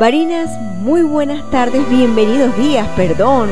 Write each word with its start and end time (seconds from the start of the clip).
Barinas, 0.00 0.58
muy 0.80 1.02
buenas 1.02 1.50
tardes, 1.50 1.86
bienvenidos 1.90 2.56
días, 2.56 2.88
perdón, 2.96 3.50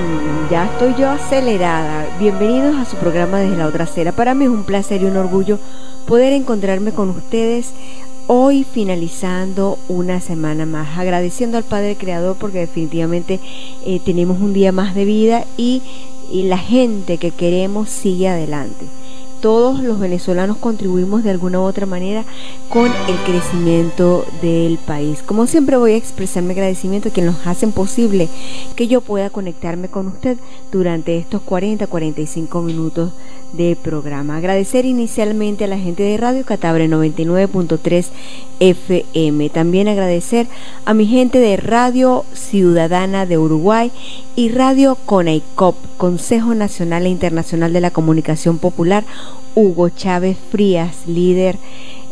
ya 0.51 0.65
estoy 0.65 0.95
yo 0.99 1.11
acelerada. 1.11 2.07
Bienvenidos 2.19 2.75
a 2.75 2.87
su 2.87 2.97
programa 2.97 3.39
desde 3.39 3.59
la 3.59 3.67
otra 3.67 3.85
acera. 3.85 4.13
Para 4.13 4.33
mí 4.33 4.47
es 4.47 4.51
un 4.51 4.65
placer 4.65 5.03
y 5.03 5.05
un 5.05 5.19
orgullo 5.19 5.59
poder 6.07 6.33
encontrarme 6.33 6.93
con 6.93 7.11
ustedes 7.11 7.75
hoy 8.29 8.65
finalizando 8.65 9.79
una 9.89 10.23
semana 10.23 10.65
más, 10.65 10.99
agradeciendo 10.99 11.59
al 11.59 11.65
Padre 11.65 11.97
Creador 11.97 12.35
porque 12.41 12.61
definitivamente 12.61 13.41
eh, 13.85 14.01
tenemos 14.03 14.41
un 14.41 14.55
día 14.55 14.73
más 14.73 14.95
de 14.95 15.05
vida 15.05 15.45
y 15.59 15.83
la 16.33 16.57
gente 16.57 17.19
que 17.19 17.31
queremos 17.31 17.91
sigue 17.91 18.27
adelante 18.27 18.87
todos 19.41 19.81
los 19.81 19.99
venezolanos 19.99 20.57
contribuimos 20.57 21.23
de 21.23 21.31
alguna 21.31 21.61
u 21.61 21.63
otra 21.63 21.87
manera 21.87 22.25
con 22.69 22.87
el 22.87 23.17
crecimiento 23.25 24.25
del 24.43 24.79
país. 24.79 25.23
Como 25.23 25.47
siempre 25.47 25.77
voy 25.77 25.93
a 25.93 25.97
expresar 25.97 26.43
mi 26.43 26.53
agradecimiento 26.53 27.09
a 27.09 27.13
quienes 27.13 27.35
nos 27.35 27.47
hacen 27.47 27.73
posible 27.73 28.29
que 28.77 28.89
yo 28.89 29.01
pueda 29.01 29.31
conectarme 29.31 29.89
con 29.89 30.09
usted 30.09 30.39
durante 30.73 31.17
estos 31.19 31.43
40, 31.43 31.87
45 31.87 32.63
minutos 32.63 33.13
de 33.53 33.77
programa. 33.77 34.37
Agradecer 34.37 34.85
inicialmente 34.85 35.65
a 35.65 35.69
la 35.69 35.79
gente 35.79 36.03
de 36.03 36.17
Radio 36.17 36.45
Catabre 36.45 36.89
99.3 36.89 38.07
FM. 38.61 39.51
También 39.51 39.89
agradecer 39.89 40.47
a 40.85 40.95
mi 40.95 41.07
gente 41.07 41.39
de 41.39 41.57
Radio 41.57 42.25
Ciudadana 42.33 43.27
de 43.27 43.39
Uruguay 43.39 43.91
y 44.37 44.51
Radio 44.51 44.97
CONAICOP, 44.97 45.77
Consejo 45.97 46.55
Nacional 46.55 47.07
e 47.07 47.11
Internacional 47.11 47.73
de 47.73 47.81
la 47.81 47.91
Comunicación 47.91 48.59
Popular, 48.59 49.05
Hugo 49.55 49.89
Chávez 49.89 50.37
Frías, 50.51 51.07
líder 51.07 51.57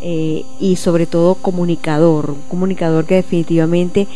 eh, 0.09 0.45
y 0.61 0.77
sobre 0.77 1.07
todo 1.07 1.35
comunicador, 1.35 2.31
un 2.31 2.43
comunicador 2.43 3.07
que 3.07 3.17
definitivamente 3.17 4.07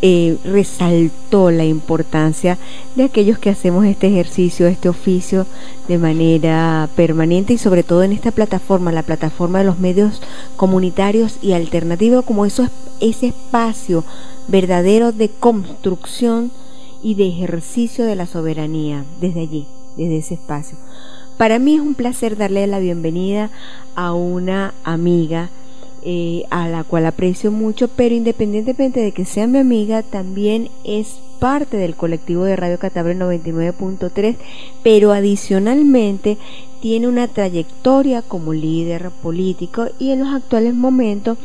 eh, 0.00 0.38
resaltó 0.44 1.50
la 1.50 1.64
importancia 1.64 2.58
de 2.94 3.02
aquellos 3.02 3.36
que 3.40 3.50
hacemos 3.50 3.84
este 3.86 4.06
ejercicio, 4.06 4.68
este 4.68 4.88
oficio 4.88 5.44
de 5.88 5.98
manera 5.98 6.88
permanente 6.94 7.54
y 7.54 7.58
sobre 7.58 7.82
todo 7.82 8.04
en 8.04 8.12
esta 8.12 8.30
plataforma, 8.30 8.92
la 8.92 9.02
plataforma 9.02 9.58
de 9.58 9.64
los 9.64 9.80
medios 9.80 10.22
comunitarios 10.54 11.38
y 11.42 11.54
alternativos 11.54 12.24
como 12.24 12.46
eso, 12.46 12.68
ese 13.00 13.26
espacio 13.26 14.04
verdadero 14.46 15.10
de 15.10 15.28
construcción 15.28 16.52
y 17.02 17.16
de 17.16 17.26
ejercicio 17.26 18.04
de 18.04 18.14
la 18.14 18.26
soberanía 18.26 19.04
desde 19.20 19.40
allí, 19.40 19.66
desde 19.96 20.18
ese 20.18 20.34
espacio. 20.34 20.78
Para 21.36 21.58
mí 21.58 21.74
es 21.74 21.80
un 21.80 21.94
placer 21.94 22.38
darle 22.38 22.66
la 22.66 22.78
bienvenida 22.78 23.50
a 23.94 24.14
una 24.14 24.72
amiga 24.84 25.50
eh, 26.02 26.44
a 26.50 26.66
la 26.68 26.82
cual 26.82 27.04
aprecio 27.04 27.50
mucho, 27.52 27.88
pero 27.88 28.14
independientemente 28.14 29.00
de 29.00 29.12
que 29.12 29.26
sea 29.26 29.46
mi 29.46 29.58
amiga, 29.58 30.02
también 30.02 30.70
es 30.82 31.20
parte 31.38 31.76
del 31.76 31.94
colectivo 31.94 32.44
de 32.44 32.56
Radio 32.56 32.78
Catabre 32.78 33.14
99.3, 33.14 34.36
pero 34.82 35.12
adicionalmente 35.12 36.38
tiene 36.80 37.06
una 37.06 37.28
trayectoria 37.28 38.22
como 38.22 38.54
líder 38.54 39.10
político 39.10 39.88
y 39.98 40.12
en 40.12 40.20
los 40.20 40.34
actuales 40.34 40.72
momentos 40.72 41.36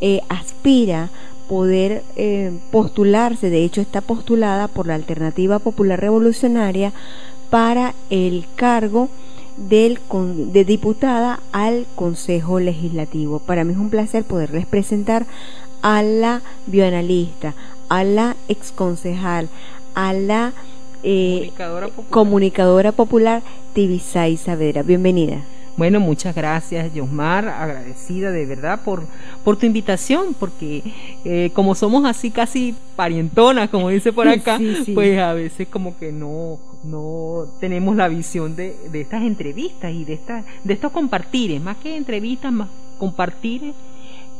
eh, 0.00 0.22
aspira 0.30 1.10
poder 1.50 2.02
eh, 2.16 2.50
postularse, 2.70 3.50
de 3.50 3.62
hecho 3.62 3.82
está 3.82 4.00
postulada 4.00 4.68
por 4.68 4.86
la 4.86 4.94
Alternativa 4.94 5.58
Popular 5.58 6.00
Revolucionaria 6.00 6.94
para 7.50 7.94
el 8.08 8.46
cargo 8.56 9.10
del, 9.56 9.98
de 10.52 10.64
diputada 10.64 11.40
al 11.52 11.86
Consejo 11.94 12.60
Legislativo. 12.60 13.38
Para 13.38 13.64
mí 13.64 13.72
es 13.72 13.78
un 13.78 13.90
placer 13.90 14.24
poderles 14.24 14.66
presentar 14.66 15.26
a 15.82 16.02
la 16.02 16.42
bioanalista, 16.66 17.54
a 17.88 18.04
la 18.04 18.36
exconcejal, 18.48 19.48
a 19.94 20.12
la 20.12 20.52
eh, 21.02 21.52
comunicadora 21.56 21.88
popular, 21.88 22.10
comunicadora 22.10 22.92
popular 22.92 23.42
Tibisay 23.74 24.36
Saavedra. 24.36 24.82
Bienvenida. 24.82 25.42
Bueno, 25.76 25.98
muchas 25.98 26.34
gracias, 26.34 26.94
Yosmar, 26.94 27.48
agradecida 27.48 28.30
de 28.30 28.46
verdad 28.46 28.82
por, 28.84 29.06
por 29.42 29.56
tu 29.56 29.66
invitación, 29.66 30.34
porque 30.38 30.82
eh, 31.24 31.50
como 31.52 31.74
somos 31.74 32.04
así 32.04 32.30
casi 32.30 32.76
parientonas, 32.94 33.70
como 33.70 33.88
dice 33.88 34.12
por 34.12 34.28
acá, 34.28 34.60
pues 34.94 35.18
a 35.18 35.32
veces 35.32 35.66
como 35.66 35.98
que 35.98 36.12
no, 36.12 36.60
no 36.84 37.46
tenemos 37.58 37.96
la 37.96 38.06
visión 38.06 38.54
de, 38.54 38.76
de 38.92 39.00
estas 39.00 39.22
entrevistas 39.22 39.92
y 39.92 40.04
de, 40.04 40.14
esta, 40.14 40.44
de 40.62 40.74
estos 40.74 40.92
compartires, 40.92 41.60
más 41.60 41.76
que 41.78 41.96
entrevistas, 41.96 42.52
más 42.52 42.68
compartir 42.98 43.74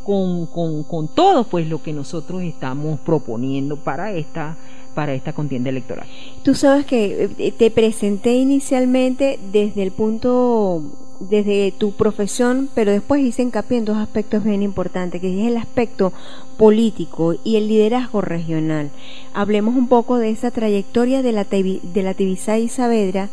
con, 0.04 0.46
con, 0.46 0.84
con 0.84 1.08
todo 1.08 1.44
pues 1.44 1.66
lo 1.66 1.82
que 1.82 1.92
nosotros 1.92 2.42
estamos 2.42 3.00
proponiendo 3.00 3.76
para 3.76 4.12
esta 4.12 4.56
para 4.94 5.12
esta 5.12 5.32
contienda 5.32 5.70
electoral. 5.70 6.06
Tú 6.44 6.54
sabes 6.54 6.86
que 6.86 7.28
eh, 7.36 7.50
te 7.50 7.72
presenté 7.72 8.34
inicialmente 8.34 9.40
desde 9.50 9.82
el 9.82 9.90
punto 9.90 11.03
desde 11.28 11.72
tu 11.72 11.92
profesión, 11.92 12.68
pero 12.74 12.92
después 12.92 13.22
hice 13.22 13.42
hincapié 13.42 13.78
en 13.78 13.84
dos 13.84 13.96
aspectos 13.96 14.44
bien 14.44 14.62
importantes, 14.62 15.20
que 15.20 15.40
es 15.40 15.48
el 15.48 15.56
aspecto 15.56 16.12
político 16.56 17.34
y 17.44 17.56
el 17.56 17.68
liderazgo 17.68 18.20
regional. 18.20 18.90
Hablemos 19.32 19.74
un 19.76 19.88
poco 19.88 20.18
de 20.18 20.30
esa 20.30 20.50
trayectoria 20.50 21.22
de 21.22 21.32
la, 21.32 21.44
de 21.44 22.02
la 22.02 22.14
Tibisay 22.14 22.68
Saavedra, 22.68 23.28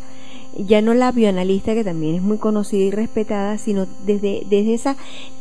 ya 0.56 0.82
no 0.82 0.94
la 0.94 1.12
bioanalista, 1.12 1.74
que 1.74 1.84
también 1.84 2.16
es 2.16 2.22
muy 2.22 2.38
conocida 2.38 2.84
y 2.84 2.90
respetada, 2.90 3.58
sino 3.58 3.86
desde, 4.04 4.42
desde 4.48 4.74
ese 4.74 4.96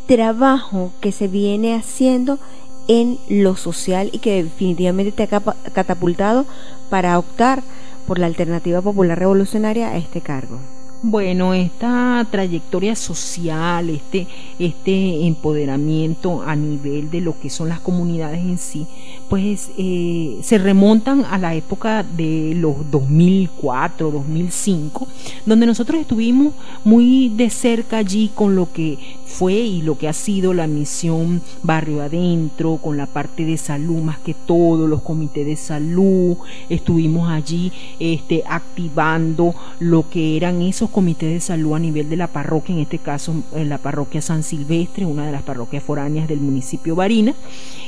trabajo 0.08 0.94
que 1.02 1.12
se 1.12 1.28
viene 1.28 1.76
haciendo 1.76 2.40
en 2.88 3.20
lo 3.30 3.56
social 3.56 4.10
y 4.12 4.20
que 4.20 4.44
definitivamente 4.44 5.12
te 5.12 5.24
ha 5.24 5.42
catapultado 5.74 6.46
para 6.90 7.18
optar 7.20 7.64
por 8.08 8.20
la 8.20 8.26
alternativa 8.26 8.82
popular 8.82 9.20
revolucionaria 9.20 9.90
a 9.90 9.98
este 9.98 10.22
cargo. 10.22 10.60
Bueno, 11.04 11.56
esta 11.56 12.28
trayectoria 12.30 12.96
social, 12.96 13.90
este, 13.90 14.28
este 14.60 15.26
empoderamiento 15.26 16.44
a 16.44 16.56
nivel 16.56 17.10
de 17.10 17.22
lo 17.22 17.40
que 17.40 17.50
son 17.50 17.70
las 17.70 17.80
comunidades 17.80 18.42
en 18.42 18.60
sí, 18.60 18.86
pues 19.28 19.72
eh, 19.80 20.38
se 20.44 20.60
remontan 20.60 21.26
a 21.26 21.40
la 21.40 21.56
época 21.56 22.04
de 22.04 22.54
los 22.56 22.92
2004, 22.92 24.12
2005, 24.12 25.08
donde 25.48 25.66
nosotros 25.66 26.02
estuvimos 26.02 26.54
muy 26.84 27.30
de 27.30 27.50
cerca 27.50 27.98
allí 27.98 28.30
con 28.36 28.56
lo 28.56 28.72
que 28.72 29.00
fue 29.32 29.54
y 29.54 29.82
lo 29.82 29.98
que 29.98 30.08
ha 30.08 30.14
sido 30.14 30.54
la 30.54 30.68
misión 30.68 31.42
barrio 31.64 32.02
adentro, 32.02 32.78
con 32.78 32.98
la 32.98 33.08
parte 33.08 33.46
de 33.46 33.58
salud 33.58 34.02
más 34.02 34.20
que 34.20 34.34
todo, 34.34 34.88
los 34.88 35.02
comités 35.02 35.46
de 35.46 35.56
salud, 35.56 36.38
estuvimos 36.70 37.30
allí 37.32 37.72
este, 38.00 38.44
activando 38.48 39.56
lo 39.80 40.10
que 40.10 40.38
eran 40.38 40.62
esos 40.62 40.90
comités 40.90 41.32
de 41.32 41.40
salud 41.40 41.74
a 41.74 41.80
nivel 41.80 42.10
de 42.10 42.18
la 42.18 42.28
parroquia, 42.28 42.76
en 42.76 42.82
este 42.82 43.00
caso 43.00 43.34
en 43.54 43.70
la 43.70 43.78
parroquia 43.78 44.22
San 44.22 44.44
Silvestre, 44.44 45.06
una 45.06 45.26
de 45.26 45.32
las 45.32 45.44
parroquias 45.44 45.84
foráneas 45.84 46.28
del 46.28 46.40
municipio 46.40 46.96
Barina, 46.96 47.34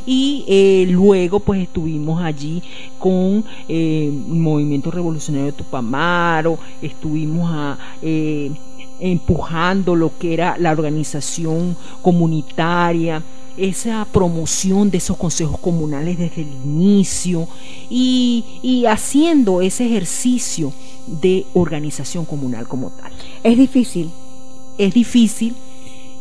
y 0.05 0.45
eh, 0.47 0.85
luego 0.89 1.39
pues 1.39 1.61
estuvimos 1.61 2.21
allí 2.21 2.63
con 2.99 3.43
eh, 3.67 4.11
Movimiento 4.27 4.91
Revolucionario 4.91 5.47
de 5.47 5.57
Tupamaro, 5.57 6.57
estuvimos 6.81 7.51
a... 7.51 7.77
Eh, 8.01 8.51
empujando 9.03 9.95
lo 9.95 10.17
que 10.17 10.33
era 10.33 10.57
la 10.57 10.71
organización 10.71 11.75
comunitaria, 12.01 13.21
esa 13.57 14.05
promoción 14.05 14.89
de 14.89 14.97
esos 14.97 15.17
consejos 15.17 15.59
comunales 15.59 16.17
desde 16.17 16.41
el 16.41 16.47
inicio 16.63 17.47
y, 17.89 18.45
y, 18.63 18.85
haciendo 18.85 19.61
ese 19.61 19.85
ejercicio 19.85 20.71
de 21.05 21.45
organización 21.53 22.23
comunal 22.23 22.65
como 22.67 22.91
tal. 22.91 23.11
Es 23.44 23.57
difícil. 23.57 24.09
Es 24.77 24.94
difícil 24.94 25.56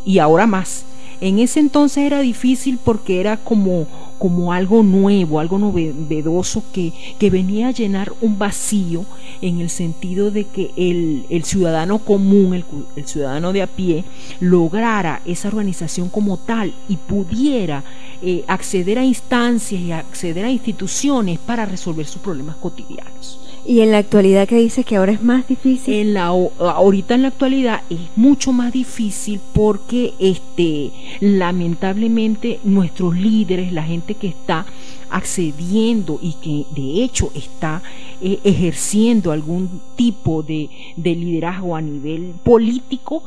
y 0.04 0.18
ahora 0.18 0.48
más. 0.48 0.84
En 1.20 1.38
ese 1.38 1.60
entonces 1.60 2.04
era 2.04 2.20
difícil 2.20 2.80
porque 2.82 3.20
era 3.20 3.36
como 3.36 3.86
como 4.22 4.52
algo 4.52 4.84
nuevo, 4.84 5.40
algo 5.40 5.58
novedoso 5.58 6.62
que, 6.72 6.92
que 7.18 7.28
venía 7.28 7.66
a 7.66 7.72
llenar 7.72 8.12
un 8.20 8.38
vacío 8.38 9.04
en 9.42 9.60
el 9.60 9.68
sentido 9.68 10.30
de 10.30 10.44
que 10.44 10.70
el, 10.76 11.44
ciudadano 11.44 11.98
común, 11.98 12.54
el, 12.54 12.64
el, 12.96 13.06
ciudadano 13.06 13.52
de 13.52 13.62
a 13.62 13.66
pie, 13.66 14.04
lograra 14.40 15.20
esa 15.26 15.48
organización 15.48 16.08
como 16.08 16.38
tal 16.38 16.72
y 16.88 16.96
pudiera 16.96 17.84
eh, 18.22 18.44
acceder 18.46 18.98
a 18.98 19.04
instancias 19.04 19.80
y 19.80 19.92
acceder 19.92 20.44
a 20.44 20.50
instituciones 20.50 21.40
para 21.40 21.66
resolver 21.66 22.06
sus 22.06 22.22
problemas 22.22 22.56
cotidianos. 22.56 23.40
Y 23.64 23.80
en 23.80 23.92
la 23.92 23.98
actualidad 23.98 24.48
que 24.48 24.56
dice 24.56 24.82
que 24.82 24.96
ahora 24.96 25.12
es 25.12 25.22
más 25.22 25.46
difícil. 25.46 25.94
En 25.94 26.14
la 26.14 26.26
ahorita 26.26 27.14
en 27.14 27.22
la 27.22 27.28
actualidad 27.28 27.82
es 27.90 28.00
mucho 28.16 28.52
más 28.52 28.72
difícil 28.72 29.40
porque 29.52 30.14
este 30.18 30.90
lamentablemente 31.20 32.58
nuestros 32.64 33.16
líderes, 33.16 33.72
la 33.72 33.84
gente 33.84 34.14
que 34.14 34.28
está 34.28 34.66
accediendo 35.12 36.18
y 36.20 36.32
que 36.34 36.66
de 36.74 37.04
hecho 37.04 37.30
está 37.34 37.82
eh, 38.20 38.40
ejerciendo 38.42 39.30
algún 39.30 39.80
tipo 39.94 40.42
de, 40.42 40.68
de 40.96 41.14
liderazgo 41.14 41.76
a 41.76 41.80
nivel 41.80 42.34
político, 42.42 43.22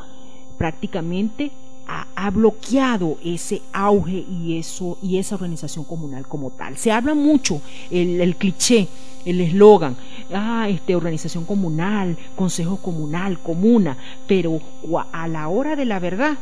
prácticamente 0.58 1.52
ha, 1.88 2.30
bloqueado 2.32 3.18
ese 3.24 3.62
auge 3.72 4.26
y, 4.30 4.58
eso, 4.58 4.98
y 5.02 5.18
esa 5.18 5.36
organización 5.36 5.86
comunal 5.86 6.28
como 6.28 6.50
tal. 6.50 6.78
Se 6.78 6.92
habla 6.92 7.14
mucho 7.14 7.62
el, 7.92 8.36
cliché, 8.38 8.88
el 9.26 9.42
eslogan, 9.42 9.96
ah, 10.34 10.68
este, 10.70 10.96
organización 10.96 11.46
comunal, 11.46 12.18
consejo 12.36 12.78
comunal, 12.78 13.40
comuna, 13.40 13.98
pero 14.28 14.60
a 15.12 15.28
la 15.28 15.48
hora 15.48 15.76
de 15.76 15.86
la 15.86 16.00
verdad, 16.00 16.38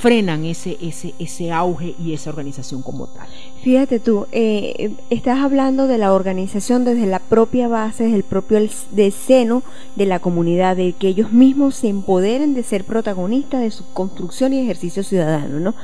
frenan 0.00 0.44
ese, 0.44 0.76
ese, 0.80 1.14
ese 1.18 1.50
auge 1.50 1.94
y 1.98 2.12
esa 2.12 2.30
organización 2.30 2.82
como 2.82 3.08
tal. 3.08 3.26
Fíjate 3.62 3.98
tú, 3.98 4.26
eh, 4.30 4.92
estás 5.10 5.40
hablando 5.40 5.86
de 5.86 5.98
la 5.98 6.12
organización 6.12 6.84
desde 6.84 7.06
la 7.06 7.18
propia 7.18 7.66
base, 7.66 8.04
desde 8.04 8.16
el 8.16 8.22
propio 8.22 8.60
de 8.92 9.10
seno 9.10 9.62
de 9.96 10.06
la 10.06 10.20
comunidad, 10.20 10.76
de 10.76 10.92
que 10.92 11.08
ellos 11.08 11.32
mismos 11.32 11.74
se 11.74 11.88
empoderen 11.88 12.54
de 12.54 12.62
ser 12.62 12.84
protagonistas 12.84 13.60
de 13.60 13.70
su 13.70 13.84
construcción 13.92 14.52
y 14.52 14.60
ejercicio 14.60 15.02
ciudadano, 15.02 15.58
¿no? 15.58 15.74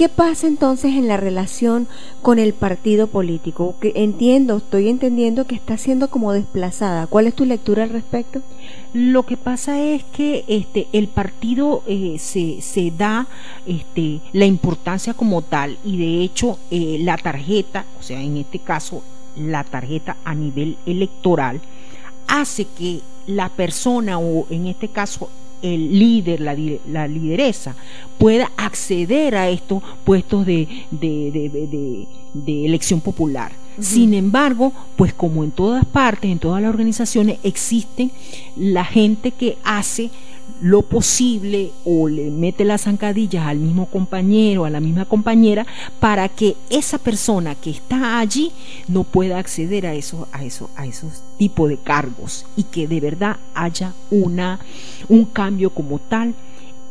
¿Qué 0.00 0.08
pasa 0.08 0.46
entonces 0.46 0.94
en 0.94 1.08
la 1.08 1.18
relación 1.18 1.86
con 2.22 2.38
el 2.38 2.54
partido 2.54 3.06
político? 3.08 3.74
Que 3.82 3.92
entiendo, 3.96 4.56
estoy 4.56 4.88
entendiendo 4.88 5.46
que 5.46 5.54
está 5.54 5.76
siendo 5.76 6.08
como 6.08 6.32
desplazada. 6.32 7.06
¿Cuál 7.06 7.26
es 7.26 7.34
tu 7.34 7.44
lectura 7.44 7.82
al 7.82 7.90
respecto? 7.90 8.40
Lo 8.94 9.26
que 9.26 9.36
pasa 9.36 9.78
es 9.78 10.02
que 10.04 10.46
este, 10.48 10.88
el 10.94 11.08
partido 11.08 11.82
eh, 11.86 12.16
se, 12.18 12.62
se, 12.62 12.90
da 12.90 13.26
este, 13.66 14.22
la 14.32 14.46
importancia 14.46 15.12
como 15.12 15.42
tal 15.42 15.76
y 15.84 15.98
de 15.98 16.24
hecho 16.24 16.58
eh, 16.70 16.96
la 17.02 17.18
tarjeta, 17.18 17.84
o 17.98 18.02
sea, 18.02 18.22
en 18.22 18.38
este 18.38 18.58
caso 18.58 19.02
la 19.36 19.64
tarjeta 19.64 20.16
a 20.24 20.34
nivel 20.34 20.78
electoral, 20.86 21.60
hace 22.26 22.64
que 22.64 23.02
la 23.26 23.50
persona 23.50 24.18
o 24.18 24.46
en 24.48 24.66
este 24.66 24.88
caso 24.88 25.28
el 25.62 25.98
líder, 25.98 26.40
la, 26.40 26.56
la 26.88 27.08
lideresa, 27.08 27.74
pueda 28.18 28.50
acceder 28.56 29.34
a 29.34 29.48
estos 29.48 29.82
puestos 30.04 30.46
de, 30.46 30.86
de, 30.90 32.66
elección 32.66 33.00
popular. 33.00 33.52
Sin 33.78 34.12
embargo, 34.12 34.72
pues 34.96 35.14
como 35.14 35.42
en 35.42 35.52
todas 35.52 35.86
partes, 35.86 36.30
en 36.30 36.38
todas 36.38 36.60
las 36.60 36.70
organizaciones, 36.70 37.38
existen 37.42 38.10
la 38.56 38.84
gente 38.84 39.30
que 39.30 39.56
hace 39.64 40.10
lo 40.60 40.82
posible 40.82 41.72
o 41.84 42.08
le 42.08 42.30
mete 42.30 42.64
las 42.64 42.82
zancadillas 42.82 43.46
al 43.46 43.58
mismo 43.58 43.86
compañero, 43.86 44.64
a 44.64 44.70
la 44.70 44.80
misma 44.80 45.04
compañera, 45.04 45.66
para 45.98 46.28
que 46.28 46.56
esa 46.68 46.98
persona 46.98 47.54
que 47.54 47.70
está 47.70 48.18
allí 48.18 48.52
no 48.88 49.04
pueda 49.04 49.38
acceder 49.38 49.86
a 49.86 49.94
esos, 49.94 50.26
a 50.32 50.40
a 50.76 50.86
esos 50.86 51.22
tipos 51.38 51.68
de 51.68 51.78
cargos 51.78 52.46
y 52.56 52.64
que 52.64 52.88
de 52.88 53.00
verdad 53.00 53.36
haya 53.54 53.94
una, 54.10 54.60
un 55.08 55.24
cambio 55.24 55.70
como 55.70 55.98
tal 55.98 56.34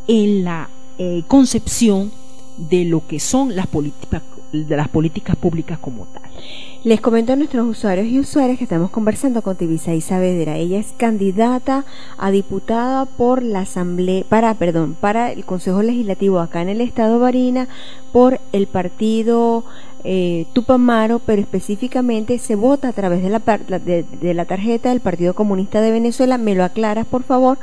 en 0.07 0.43
la 0.43 0.69
eh, 0.97 1.23
concepción 1.27 2.11
de 2.57 2.85
lo 2.85 3.07
que 3.07 3.19
son 3.19 3.55
las 3.55 3.67
políticas, 3.67 4.21
de 4.51 4.77
las 4.77 4.87
políticas 4.87 5.35
públicas 5.35 5.79
como 5.79 6.05
tal. 6.05 6.23
Les 6.83 7.01
comento 7.01 7.33
a 7.33 7.35
nuestros 7.35 7.67
usuarios 7.67 8.07
y 8.07 8.19
usuarias 8.19 8.57
que 8.57 8.63
estamos 8.63 8.89
conversando 8.89 9.41
con 9.41 9.57
Tibisa 9.57 9.91
Saavedra. 9.99 10.55
Ella 10.55 10.79
es 10.79 10.93
candidata 10.95 11.83
a 12.17 12.31
diputada 12.31 13.05
por 13.05 13.43
la 13.43 13.61
Asamblea, 13.61 14.23
para, 14.29 14.53
perdón, 14.53 14.95
para 14.99 15.31
el 15.31 15.43
Consejo 15.43 15.83
Legislativo 15.83 16.39
acá 16.39 16.61
en 16.61 16.69
el 16.69 16.81
Estado 16.81 17.19
Barina 17.19 17.67
por 18.13 18.39
el 18.53 18.67
partido 18.67 19.65
eh, 20.05 20.45
Tupamaro, 20.53 21.19
pero 21.19 21.41
específicamente 21.41 22.37
se 22.39 22.55
vota 22.55 22.87
a 22.87 22.93
través 22.93 23.21
de 23.21 23.29
la, 23.29 23.39
de, 23.39 24.03
de 24.03 24.33
la 24.33 24.45
tarjeta 24.45 24.89
del 24.89 25.01
Partido 25.01 25.33
Comunista 25.33 25.81
de 25.81 25.91
Venezuela. 25.91 26.37
¿Me 26.37 26.55
lo 26.55 26.63
aclaras, 26.63 27.05
por 27.05 27.23
favor? 27.23 27.57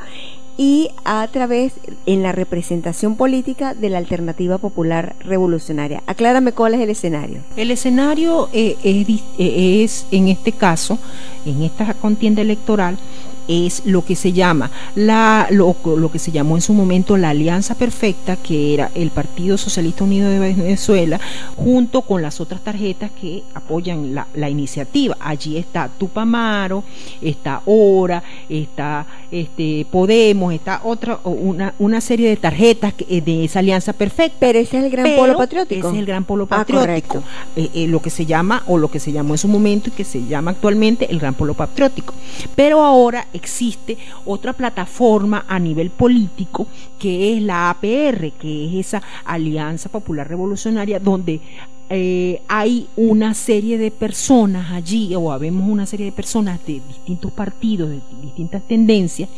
Y 0.57 0.91
a 1.05 1.27
través 1.29 1.75
en 2.07 2.23
la 2.23 2.33
representación 2.33 3.17
política 3.17 3.75
de 3.75 3.91
la 3.91 3.99
alternativa 3.99 4.59
popular 4.59 5.17
revolucionaria. 5.21 6.03
Aclárame 6.07 6.53
cuál 6.53 6.75
es 6.75 6.81
el 6.81 6.91
escenario. 6.91 7.41
El 7.57 7.71
escenario 7.71 8.49
eh, 8.53 8.77
es, 8.83 9.23
eh, 9.39 9.85
es, 9.85 10.07
en 10.11 10.29
este 10.29 10.53
caso, 10.53 10.99
en 11.45 11.63
esta 11.63 11.93
contienda 11.95 12.43
electoral, 12.43 12.99
es 13.49 13.83
lo 13.85 14.05
que 14.05 14.17
se 14.17 14.33
llama 14.33 14.71
la, 14.95 15.49
lo, 15.51 15.77
lo, 15.85 16.11
que 16.11 16.19
se 16.19 16.33
llamó 16.33 16.57
en 16.57 16.63
su 16.63 16.73
momento 16.73 17.17
la 17.17 17.31
Alianza 17.31 17.75
Perfecta, 17.75 18.37
que 18.37 18.75
era 18.75 18.91
el 18.95 19.11
Partido 19.11 19.59
Socialista 19.59 20.05
Unido 20.05 20.31
de 20.31 20.39
Venezuela, 20.39 21.21
junto 21.57 22.03
con 22.03 22.23
las 22.23 22.41
otras 22.41 22.63
tarjetas 22.63 23.11
que 23.21 23.43
apoyan 23.55 24.15
la, 24.15 24.27
la 24.35 24.49
iniciativa. 24.49 25.17
Allí 25.21 25.57
está 25.57 25.89
Tupamaro, 25.89 26.85
está 27.21 27.63
Ora, 27.67 28.23
está 28.49 29.07
este 29.31 29.87
Podemos, 29.91 30.53
está 30.53 30.81
otra 30.85 31.21
una, 31.25 31.75
una 31.79 32.01
serie 32.01 32.29
de 32.29 32.37
tarjetas 32.37 32.95
eh, 33.09 33.21
de 33.21 33.45
esa 33.45 33.61
Alianza 33.61 33.93
Perfecta. 33.93 34.37
Pero 34.41 34.59
ese 34.59 34.79
es 34.79 34.85
el 34.85 34.91
gran 34.91 35.15
polo 35.17 35.37
patriótico. 35.37 35.89
Ese 35.89 35.97
es 35.97 36.01
el 36.01 36.07
gran 36.07 36.25
polo 36.25 36.45
ah, 36.45 36.57
patriótico. 36.59 37.23
Eh, 37.55 37.71
eh, 37.75 37.87
lo 37.87 38.01
que 38.01 38.11
se 38.11 38.27
llama, 38.27 38.63
o 38.67 38.79
lo 38.79 38.91
que 38.91 39.01
se 39.01 39.13
llamó 39.13 39.35
en 39.35 39.39
su 39.39 39.49
momento 39.49 39.91
y 39.91 39.93
que 39.93 40.05
se 40.05 40.25
llama 40.25 40.53
actualmente 40.53 41.11
el 41.11 41.19
gran 41.19 41.35
polo 41.35 41.55
patriótico. 41.55 42.15
Pero 42.55 42.83
ahora 42.83 43.27
existe 43.37 43.97
otra 44.25 44.53
plataforma 44.53 45.45
a 45.49 45.59
nivel 45.59 45.91
político 45.91 46.67
que 46.99 47.37
es 47.37 47.43
la 47.43 47.71
APR, 47.71 48.33
que 48.33 48.67
es 48.67 48.87
esa 48.87 49.03
Alianza 49.25 49.89
Popular 49.89 50.29
Revolucionaria, 50.29 50.99
donde 50.99 51.41
eh, 51.89 52.43
hay 52.49 52.89
una 52.97 53.33
serie 53.35 53.79
de 53.79 53.93
personas 53.93 54.73
allí, 54.73 55.15
o 55.15 55.31
habemos 55.31 55.69
una 55.69 55.87
serie 55.87 56.07
de 56.07 56.13
personas 56.13 56.59
de 56.67 56.81
distintos 56.89 57.31
partidos, 57.31 57.91
de 57.91 58.01
distintas 58.23 58.63
tendencias, 58.67 59.29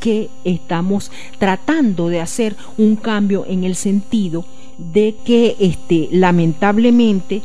que 0.00 0.28
estamos 0.42 1.12
tratando 1.38 2.08
de 2.08 2.20
hacer 2.20 2.56
un 2.76 2.96
cambio 2.96 3.44
en 3.46 3.62
el 3.62 3.76
sentido 3.76 4.44
de 4.76 5.14
que 5.24 5.54
este, 5.60 6.08
lamentablemente 6.10 7.40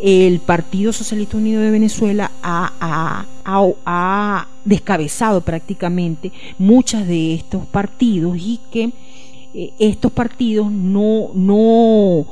el 0.00 0.40
Partido 0.40 0.92
Socialista 0.92 1.36
Unido 1.36 1.60
de 1.60 1.70
Venezuela 1.70 2.30
ha, 2.42 3.26
descabezado 4.64 5.40
prácticamente 5.40 6.32
muchas 6.58 7.06
de 7.06 7.34
estos 7.34 7.66
partidos 7.66 8.36
y 8.38 8.60
que 8.70 8.92
eh, 9.54 9.72
estos 9.78 10.12
partidos 10.12 10.70
no, 10.70 11.30
no 11.34 12.24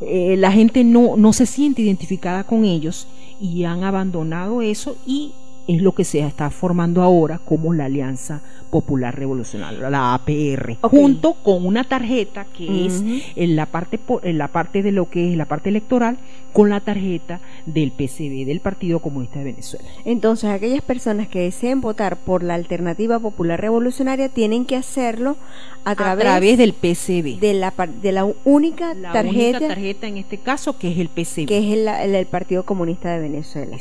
eh, 0.00 0.36
la 0.36 0.52
gente 0.52 0.84
no, 0.84 1.16
no 1.16 1.32
se 1.32 1.46
siente 1.46 1.82
identificada 1.82 2.44
con 2.44 2.64
ellos 2.64 3.06
y 3.40 3.64
han 3.64 3.84
abandonado 3.84 4.62
eso 4.62 4.96
y 5.06 5.32
es 5.68 5.82
lo 5.82 5.92
que 5.92 6.04
se 6.04 6.20
está 6.20 6.50
formando 6.50 7.02
ahora 7.02 7.38
como 7.38 7.74
la 7.74 7.84
Alianza 7.84 8.40
Popular 8.70 9.14
Revolucionaria, 9.14 9.90
la 9.90 10.14
APR, 10.14 10.78
junto 10.82 11.34
con 11.34 11.64
una 11.64 11.84
tarjeta 11.84 12.46
que 12.46 12.86
es 12.86 13.04
en 13.36 13.54
la 13.54 13.66
parte 13.66 14.00
en 14.22 14.38
la 14.38 14.48
parte 14.48 14.82
de 14.82 14.92
lo 14.92 15.10
que 15.10 15.30
es 15.30 15.36
la 15.36 15.44
parte 15.44 15.68
electoral 15.68 16.18
con 16.52 16.70
la 16.70 16.80
tarjeta 16.80 17.40
del 17.66 17.92
PCB 17.92 18.46
del 18.46 18.60
Partido 18.60 19.00
Comunista 19.00 19.38
de 19.38 19.44
Venezuela. 19.44 19.88
Entonces, 20.04 20.50
aquellas 20.50 20.82
personas 20.82 21.28
que 21.28 21.40
deseen 21.40 21.80
votar 21.80 22.16
por 22.16 22.42
la 22.42 22.54
Alternativa 22.54 23.18
Popular 23.18 23.60
Revolucionaria 23.60 24.28
tienen 24.28 24.64
que 24.64 24.76
hacerlo 24.76 25.36
a 25.84 25.94
través, 25.94 26.58
del 26.58 26.72
PCB, 26.72 27.40
de 27.40 27.54
la 27.54 27.72
de 28.02 28.12
la 28.12 28.26
única 28.44 28.94
la 28.94 29.12
tarjeta 29.12 29.58
única 29.58 29.68
tarjeta 29.68 30.06
en 30.06 30.16
este 30.16 30.38
caso 30.38 30.78
que 30.78 30.90
es 30.90 30.98
el 30.98 31.08
PCB, 31.08 31.46
que 31.46 31.58
es 31.58 31.78
el, 31.78 32.14
el 32.14 32.26
Partido 32.26 32.64
Comunista 32.64 33.10
de 33.12 33.20
Venezuela. 33.20 33.76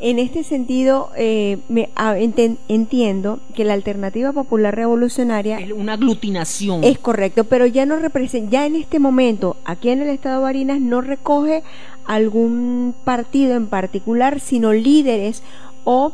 En 0.00 0.18
este 0.18 0.44
sentido, 0.44 1.10
eh, 1.16 1.58
me, 1.68 1.90
entiendo 2.68 3.40
que 3.54 3.64
la 3.64 3.74
alternativa 3.74 4.32
popular 4.32 4.74
revolucionaria 4.74 5.58
es 5.58 5.72
una 5.72 5.94
aglutinación. 5.94 6.84
Es 6.84 6.98
correcto, 6.98 7.44
pero 7.44 7.66
ya 7.66 7.84
no 7.84 7.96
representa, 7.96 8.50
ya 8.50 8.66
en 8.66 8.76
este 8.76 9.00
momento, 9.00 9.56
aquí 9.64 9.88
en 9.88 10.02
el 10.02 10.08
estado 10.08 10.36
de 10.38 10.42
Barinas, 10.44 10.80
no 10.80 11.00
recoge 11.00 11.64
algún 12.04 12.94
partido 13.04 13.56
en 13.56 13.66
particular, 13.66 14.40
sino 14.40 14.72
líderes 14.72 15.42
o 15.84 16.12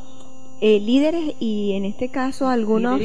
eh, 0.67 0.81
líderes 0.81 1.35
y 1.41 1.73
en 1.73 1.85
este 1.85 2.09
caso 2.09 2.49
algunos, 2.49 2.99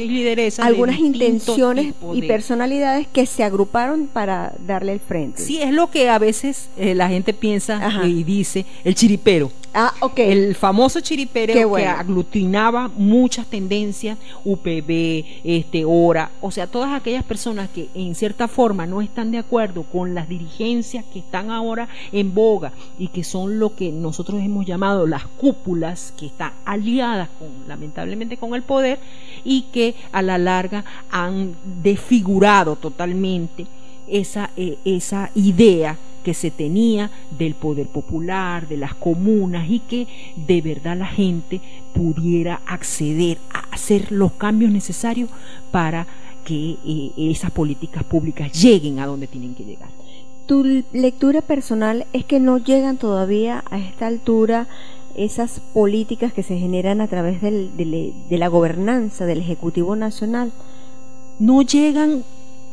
algunas 0.60 0.98
intenciones 0.98 1.92
y 2.14 2.22
personalidades 2.22 3.06
que 3.06 3.26
se 3.26 3.44
agruparon 3.44 4.06
para 4.06 4.54
darle 4.66 4.94
el 4.94 5.00
frente. 5.00 5.42
Sí, 5.42 5.60
es 5.60 5.70
lo 5.70 5.90
que 5.90 6.08
a 6.08 6.18
veces 6.18 6.70
eh, 6.78 6.94
la 6.94 7.10
gente 7.10 7.34
piensa 7.34 8.02
y 8.06 8.24
dice, 8.24 8.64
el 8.82 8.94
chiripero. 8.94 9.52
Ah, 9.72 9.92
ok. 10.00 10.18
El 10.18 10.54
famoso 10.56 11.00
chiripero 11.00 11.52
que 11.76 11.86
aglutinaba 11.86 12.88
muchas 12.88 13.46
tendencias, 13.46 14.18
UPB, 14.44 15.24
este, 15.44 15.84
ORA, 15.84 16.30
o 16.40 16.50
sea, 16.50 16.66
todas 16.66 16.92
aquellas 16.92 17.22
personas 17.24 17.68
que 17.70 17.88
en 17.94 18.14
cierta 18.14 18.48
forma 18.48 18.86
no 18.86 19.00
están 19.00 19.30
de 19.30 19.38
acuerdo 19.38 19.84
con 19.84 20.14
las 20.14 20.28
dirigencias 20.28 21.04
que 21.12 21.20
están 21.20 21.50
ahora 21.50 21.88
en 22.10 22.34
boga 22.34 22.72
y 22.98 23.08
que 23.08 23.22
son 23.22 23.60
lo 23.60 23.76
que 23.76 23.92
nosotros 23.92 24.40
hemos 24.40 24.66
llamado 24.66 25.06
las 25.06 25.26
cúpulas, 25.26 26.12
que 26.18 26.26
están 26.26 26.52
aliadas 26.64 27.28
con, 27.38 27.49
lamentablemente 27.66 28.36
con 28.36 28.54
el 28.54 28.62
poder 28.62 28.98
y 29.44 29.62
que 29.72 29.94
a 30.12 30.22
la 30.22 30.38
larga 30.38 30.84
han 31.10 31.54
desfigurado 31.82 32.76
totalmente 32.76 33.66
esa, 34.06 34.50
eh, 34.56 34.78
esa 34.84 35.30
idea 35.34 35.96
que 36.22 36.34
se 36.34 36.50
tenía 36.50 37.10
del 37.30 37.54
poder 37.54 37.86
popular, 37.86 38.68
de 38.68 38.76
las 38.76 38.94
comunas 38.94 39.68
y 39.68 39.80
que 39.80 40.06
de 40.36 40.60
verdad 40.60 40.96
la 40.96 41.06
gente 41.06 41.60
pudiera 41.94 42.60
acceder 42.66 43.38
a 43.52 43.60
hacer 43.72 44.12
los 44.12 44.32
cambios 44.32 44.70
necesarios 44.70 45.30
para 45.70 46.06
que 46.44 46.76
eh, 46.84 47.12
esas 47.16 47.50
políticas 47.50 48.04
públicas 48.04 48.52
lleguen 48.52 48.98
a 48.98 49.06
donde 49.06 49.26
tienen 49.26 49.54
que 49.54 49.64
llegar. 49.64 49.88
Tu 50.46 50.84
lectura 50.92 51.42
personal 51.42 52.06
es 52.12 52.24
que 52.24 52.40
no 52.40 52.58
llegan 52.58 52.96
todavía 52.96 53.62
a 53.70 53.78
esta 53.78 54.08
altura 54.08 54.66
esas 55.24 55.60
políticas 55.74 56.32
que 56.32 56.42
se 56.42 56.58
generan 56.58 57.00
a 57.00 57.08
través 57.08 57.40
de 57.42 58.38
la 58.38 58.48
gobernanza 58.48 59.26
del 59.26 59.40
Ejecutivo 59.40 59.94
Nacional. 59.94 60.52
No 61.38 61.62
llegan 61.62 62.24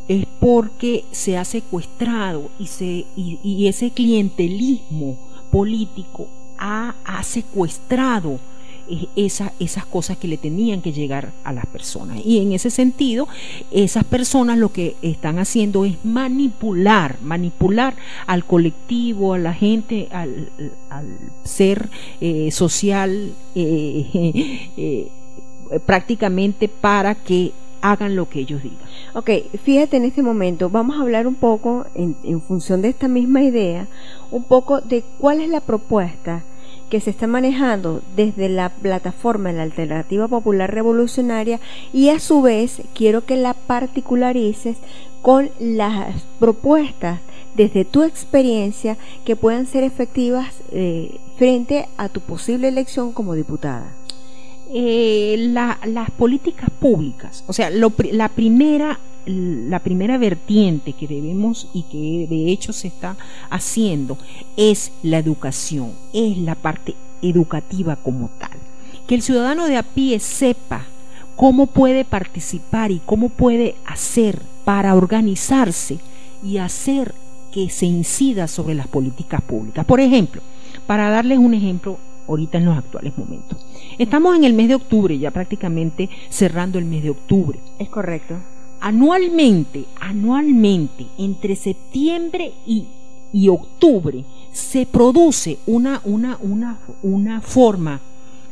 es 0.08 0.26
porque 0.40 1.04
se 1.12 1.38
ha 1.38 1.44
secuestrado 1.44 2.50
y, 2.58 2.68
se, 2.68 3.06
y, 3.16 3.68
ese 3.68 3.92
clientelismo 3.92 5.18
político 5.52 6.28
ha 6.58 6.96
secuestrado 7.24 8.40
esas 9.16 9.86
cosas 9.86 10.18
que 10.18 10.28
le 10.28 10.38
tenían 10.38 10.82
que 10.82 10.92
llegar 10.92 11.32
a 11.44 11.54
las 11.54 11.66
personas. 11.66 12.20
Y 12.24 12.42
en 12.42 12.54
ese 12.54 12.70
sentido, 12.70 13.28
esas 13.72 14.04
personas 14.04 14.58
lo 14.58 14.72
que 14.72 14.96
están 15.02 15.40
haciendo 15.40 15.86
es 15.86 15.98
manipular, 16.04 17.18
manipular 17.22 17.96
al 18.26 18.46
colectivo, 18.46 19.34
a 19.34 19.40
la 19.40 19.54
gente, 19.54 20.08
al, 20.12 20.50
ser 21.44 21.90
eh, 22.22 22.52
social, 22.52 23.34
eh, 23.56 24.70
eh, 24.78 25.12
prácticamente 25.86 26.68
para 26.68 27.16
que 27.16 27.52
hagan 27.82 28.16
lo 28.16 28.28
que 28.28 28.40
ellos 28.40 28.64
digan. 28.64 28.80
Ok, 29.14 29.30
fíjate 29.64 29.98
en 29.98 30.06
este 30.06 30.22
momento, 30.24 30.70
vamos 30.70 30.98
a 30.98 31.02
hablar 31.02 31.28
un 31.28 31.36
poco, 31.36 31.86
en, 31.94 32.16
en 32.24 32.42
función 32.42 32.82
de 32.82 32.90
esta 32.90 33.08
misma 33.08 33.44
idea, 33.44 33.88
un 34.32 34.44
poco 34.44 34.82
de 34.82 35.04
cuál 35.20 35.42
es 35.42 35.50
la 35.50 35.62
propuesta 35.62 36.44
que 36.90 37.02
se 37.02 37.10
está 37.10 37.28
manejando 37.28 38.02
desde 38.16 38.50
la 38.50 38.70
plataforma 38.70 39.50
de 39.50 39.58
la 39.58 39.64
Alternativa 39.64 40.28
Popular 40.28 40.74
Revolucionaria 40.74 41.60
y 41.94 42.10
a 42.10 42.20
su 42.20 42.42
vez 42.42 42.82
quiero 42.94 43.26
que 43.26 43.36
la 43.36 43.54
particularices 43.54 44.78
con 45.22 45.50
las 45.60 46.24
propuestas 46.40 47.20
desde 47.56 47.86
tu 47.86 48.04
experiencia 48.04 48.98
que 49.26 49.36
puedan 49.36 49.66
ser 49.66 49.84
efectivas 49.84 50.62
eh, 50.72 51.20
frente 51.38 51.90
a 51.98 52.08
tu 52.10 52.22
posible 52.22 52.68
elección 52.68 53.12
como 53.12 53.34
diputada. 53.34 53.94
Eh, 54.74 55.36
las 55.40 56.12
políticas 56.12 56.70
públicas, 56.70 57.44
o 57.48 57.54
sea, 57.54 57.70
la 57.70 58.30
primera 58.30 59.00
la 59.28 59.80
primera 59.80 60.18
vertiente 60.18 60.94
que 60.94 61.08
debemos 61.08 61.70
y 61.74 61.84
que 61.84 62.28
de 62.34 62.52
hecho 62.52 62.74
se 62.74 62.88
está 62.88 63.18
haciendo 63.50 64.18
es 64.56 64.92
la 65.04 65.18
educación, 65.18 65.92
es 66.14 66.38
la 66.38 66.56
parte 66.56 66.96
educativa 67.22 67.96
como 67.98 68.30
tal. 68.40 68.58
Que 69.08 69.16
el 69.16 69.22
ciudadano 69.22 69.68
de 69.68 69.78
a 69.78 69.84
pie 69.84 70.20
sepa 70.20 70.86
cómo 71.36 71.68
puede 71.68 72.06
participar 72.06 72.92
y 72.92 73.02
cómo 73.06 73.30
puede 73.30 73.76
hacer 73.86 74.42
para 74.66 74.96
organizarse 74.96 76.00
y 76.44 76.58
hacer 76.58 77.14
que 77.52 77.70
se 77.70 77.86
incida 77.86 78.48
sobre 78.48 78.76
las 78.76 78.88
políticas 78.88 79.42
públicas. 79.42 79.86
Por 79.86 80.00
ejemplo, 80.00 80.42
para 80.86 81.10
darles 81.10 81.38
un 81.38 81.54
ejemplo 81.54 81.98
ahorita 82.28 82.58
en 82.58 82.66
los 82.66 82.78
actuales 82.78 83.18
momentos. 83.18 83.66
Estamos 83.98 84.36
en 84.36 84.44
el 84.44 84.54
mes 84.54 84.68
de 84.68 84.76
octubre, 84.76 85.18
ya 85.18 85.32
prácticamente 85.32 86.10
cerrando 86.30 86.78
el 86.78 86.86
mes 86.86 87.04
de 87.04 87.12
octubre. 87.12 87.60
Es 87.80 87.90
correcto 87.90 88.36
anualmente, 88.80 89.86
anualmente, 90.00 91.08
entre 91.18 91.56
septiembre 91.56 92.54
y, 92.66 92.88
octubre, 93.50 94.24
se 94.52 94.86
produce 94.86 95.60
una, 95.66 96.02
una, 96.04 96.38
una, 96.42 96.80
una 97.04 97.42
forma 97.42 98.02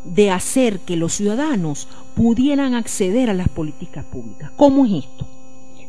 de 0.03 0.29
hacer 0.29 0.79
que 0.81 0.95
los 0.95 1.13
ciudadanos 1.13 1.87
pudieran 2.13 2.75
acceder 2.75 3.29
a 3.29 3.33
las 3.33 3.49
políticas 3.49 4.05
públicas. 4.05 4.51
¿Cómo 4.55 4.85
es 4.85 5.05
esto? 5.05 5.27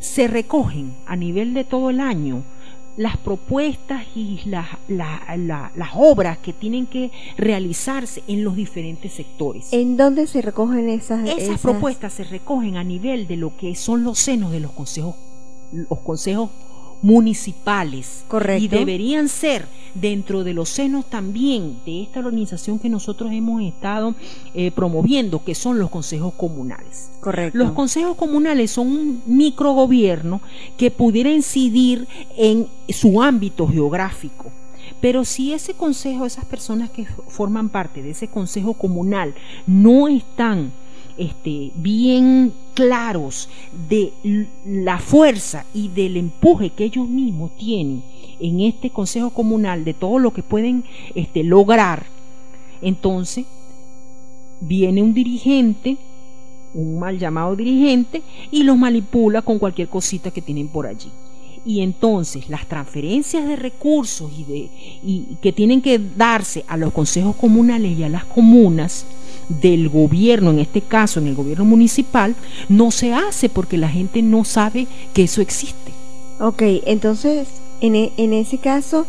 Se 0.00 0.28
recogen 0.28 0.95
a 1.07 1.16
nivel 1.16 1.52
de 1.52 1.64
todo 1.64 1.90
el 1.90 2.00
año 2.00 2.43
las 2.97 3.17
propuestas 3.19 4.05
y 4.15 4.41
las, 4.47 4.69
las 4.88 5.91
obras 5.95 6.38
que 6.38 6.53
tienen 6.53 6.87
que 6.87 7.11
realizarse 7.37 8.23
en 8.26 8.45
los 8.45 8.57
diferentes 8.57 9.12
sectores. 9.12 9.73
¿En 9.73 9.97
dónde 9.97 10.26
se 10.26 10.43
recogen 10.43 10.88
esas, 10.88 11.29
esas, 11.29 11.61
propuestas? 11.61 12.15
Se 12.15 12.25
recogen 12.25 12.76
a 12.76 12.85
nivel 12.85 13.26
de 13.26 13.37
lo 13.37 13.57
que 13.57 13.75
son 13.75 14.05
los 14.05 14.19
senos 14.19 14.50
de 14.53 14.61
los 14.61 14.73
consejos, 14.73 15.17
los 15.73 16.00
consejos 16.00 16.50
municipales. 17.03 18.25
Correcto. 18.29 18.65
Y 18.65 18.69
deberían 18.69 19.29
ser 19.29 19.67
dentro 19.95 20.45
de 20.45 20.53
los 20.53 20.69
senos 20.69 21.07
también 21.07 21.79
de 21.85 22.03
esta 22.03 22.21
organización 22.21 22.79
que 22.79 22.88
nosotros 22.88 23.33
hemos 23.33 23.62
estado 23.62 24.15
eh, 24.55 24.71
promoviendo, 24.71 25.45
que 25.45 25.55
son 25.55 25.79
los 25.79 25.91
consejos 25.91 26.35
comunales. 26.35 27.11
Correcto. 27.21 27.59
Los 27.59 27.73
consejos 27.73 28.17
comunales 28.17 28.71
son 28.71 28.88
un 28.88 29.23
microgobierno 29.26 30.41
que 30.76 30.91
pudiera 30.91 31.31
incidir 31.31 32.07
en 32.37 32.69
su 32.88 33.23
ámbito 33.23 33.67
geográfico. 33.67 34.53
Pero 35.00 35.25
si 35.25 35.53
ese 35.53 35.75
consejo, 35.75 36.25
esas 36.26 36.45
personas 36.45 36.91
que 36.91 37.07
forman 37.29 37.69
parte 37.69 38.03
de 38.03 38.11
ese 38.11 38.29
consejo 38.29 38.75
comunal 38.75 39.35
no 39.67 40.09
están 40.09 40.73
este, 41.18 41.73
bien 41.75 42.52
claros 42.75 43.49
de 43.88 44.12
la 44.64 44.99
fuerza 44.99 45.64
y 45.73 45.88
del 45.88 46.16
empuje 46.16 46.70
que 46.70 46.85
ellos 46.85 47.08
mismos 47.08 47.56
tienen 47.56 48.02
en 48.40 48.61
este 48.61 48.90
Consejo 48.90 49.30
Comunal, 49.30 49.85
de 49.85 49.94
todo 49.94 50.18
lo 50.18 50.32
que 50.32 50.42
pueden 50.42 50.85
este, 51.14 51.42
lograr, 51.42 52.06
entonces 52.82 53.46
viene 54.61 55.02
un 55.02 55.14
dirigente, 55.14 55.96
un 56.75 56.99
mal 56.99 57.18
llamado 57.18 57.56
dirigente, 57.56 58.23
y 58.50 58.62
los 58.62 58.76
manipula 58.76 59.42
con 59.42 59.58
cualquier 59.58 59.88
cosita 59.88 60.30
que 60.30 60.42
tienen 60.42 60.68
por 60.68 60.87
allí. 60.87 61.11
Y 61.64 61.80
entonces 61.80 62.49
las 62.49 62.66
transferencias 62.66 63.46
de 63.46 63.56
recursos 63.56 64.30
y, 64.38 64.44
de, 64.44 65.37
que 65.40 65.52
tienen 65.52 65.82
que 65.82 65.99
darse 65.99 66.64
a 66.68 66.76
los 66.76 66.92
consejos 66.92 67.35
comunales 67.37 67.99
y 67.99 68.04
a 68.04 68.08
las 68.08 68.25
comunas, 68.25 69.04
del 69.49 69.88
gobierno, 69.88 70.50
en 70.50 70.59
este 70.59 70.81
caso 70.81 71.21
en 71.21 71.29
el 71.29 71.35
gobierno 71.35 71.65
municipal, 71.65 72.35
no 72.69 72.91
se 72.91 73.15
hace 73.15 73.49
porque 73.49 73.79
la 73.79 73.88
gente 73.88 74.23
no 74.23 74.45
sabe 74.45 74.87
que 75.15 75.25
eso 75.25 75.41
existe. 75.41 75.93
Ok, 76.41 76.62
entonces 76.87 77.49
en, 77.81 77.95
e, 77.95 78.12
en 78.17 78.33
ese 78.33 78.59
caso 78.59 79.07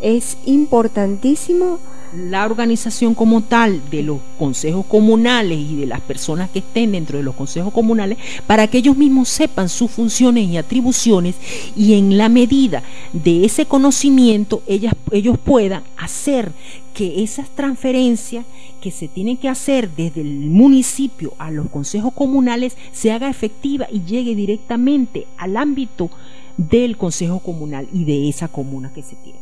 es 0.00 0.36
importantísimo 0.44 1.78
la 2.14 2.44
organización 2.46 3.14
como 3.14 3.42
tal 3.42 3.82
de 3.90 4.02
los 4.02 4.18
consejos 4.38 4.86
comunales 4.86 5.58
y 5.58 5.76
de 5.76 5.86
las 5.86 6.00
personas 6.00 6.50
que 6.50 6.60
estén 6.60 6.92
dentro 6.92 7.18
de 7.18 7.24
los 7.24 7.34
consejos 7.34 7.72
comunales 7.72 8.18
para 8.46 8.68
que 8.68 8.78
ellos 8.78 8.96
mismos 8.96 9.28
sepan 9.28 9.68
sus 9.68 9.90
funciones 9.90 10.48
y 10.48 10.56
atribuciones 10.56 11.34
y 11.76 11.94
en 11.94 12.16
la 12.16 12.28
medida 12.28 12.82
de 13.12 13.44
ese 13.44 13.66
conocimiento 13.66 14.62
ellas, 14.66 14.94
ellos 15.10 15.38
puedan 15.38 15.82
hacer 15.96 16.52
que 16.94 17.24
esas 17.24 17.50
transferencias 17.50 18.46
que 18.84 18.90
se 18.90 19.08
tienen 19.08 19.38
que 19.38 19.48
hacer 19.48 19.88
desde 19.96 20.20
el 20.20 20.50
municipio 20.50 21.32
a 21.38 21.50
los 21.50 21.70
consejos 21.70 22.12
comunales 22.12 22.76
se 22.92 23.12
haga 23.12 23.30
efectiva 23.30 23.86
y 23.90 24.02
llegue 24.04 24.34
directamente 24.34 25.26
al 25.38 25.56
ámbito 25.56 26.10
del 26.58 26.98
consejo 26.98 27.38
comunal 27.38 27.88
y 27.94 28.04
de 28.04 28.28
esa 28.28 28.48
comuna 28.48 28.92
que 28.92 29.00
se 29.00 29.16
tiene. 29.16 29.38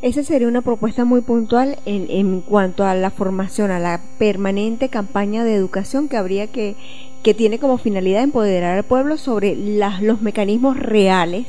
Esa 0.00 0.22
sería 0.22 0.46
una 0.46 0.62
propuesta 0.62 1.04
muy 1.04 1.22
puntual 1.22 1.76
en, 1.86 2.06
en, 2.08 2.40
cuanto 2.40 2.84
a 2.84 2.94
la 2.94 3.10
formación, 3.10 3.72
a 3.72 3.80
la 3.80 4.00
permanente 4.16 4.88
campaña 4.90 5.42
de 5.42 5.56
educación 5.56 6.06
que 6.06 6.16
habría 6.16 6.46
que, 6.46 6.76
que 7.24 7.34
tiene 7.34 7.58
como 7.58 7.78
finalidad 7.78 8.22
empoderar 8.22 8.78
al 8.78 8.84
pueblo 8.84 9.16
sobre 9.16 9.56
las, 9.56 10.02
los 10.02 10.22
mecanismos 10.22 10.78
reales 10.78 11.46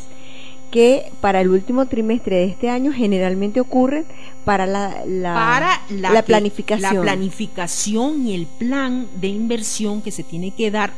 que 0.71 1.11
para 1.21 1.41
el 1.41 1.49
último 1.49 1.85
trimestre 1.85 2.37
de 2.37 2.45
este 2.45 2.69
año 2.69 2.91
generalmente 2.91 3.59
ocurren 3.59 4.05
para 4.43 4.65
la, 4.65 5.03
la, 5.05 5.81
la, 5.89 6.21
planificación. 6.23 6.95
La 6.95 7.01
planificación 7.01 8.27
y 8.27 8.35
el 8.35 8.45
plan 8.45 9.07
de 9.15 9.27
inversión 9.27 10.01
que 10.01 10.11
se 10.11 10.23
tiene 10.23 10.51
que 10.51 10.71
dar 10.71 10.93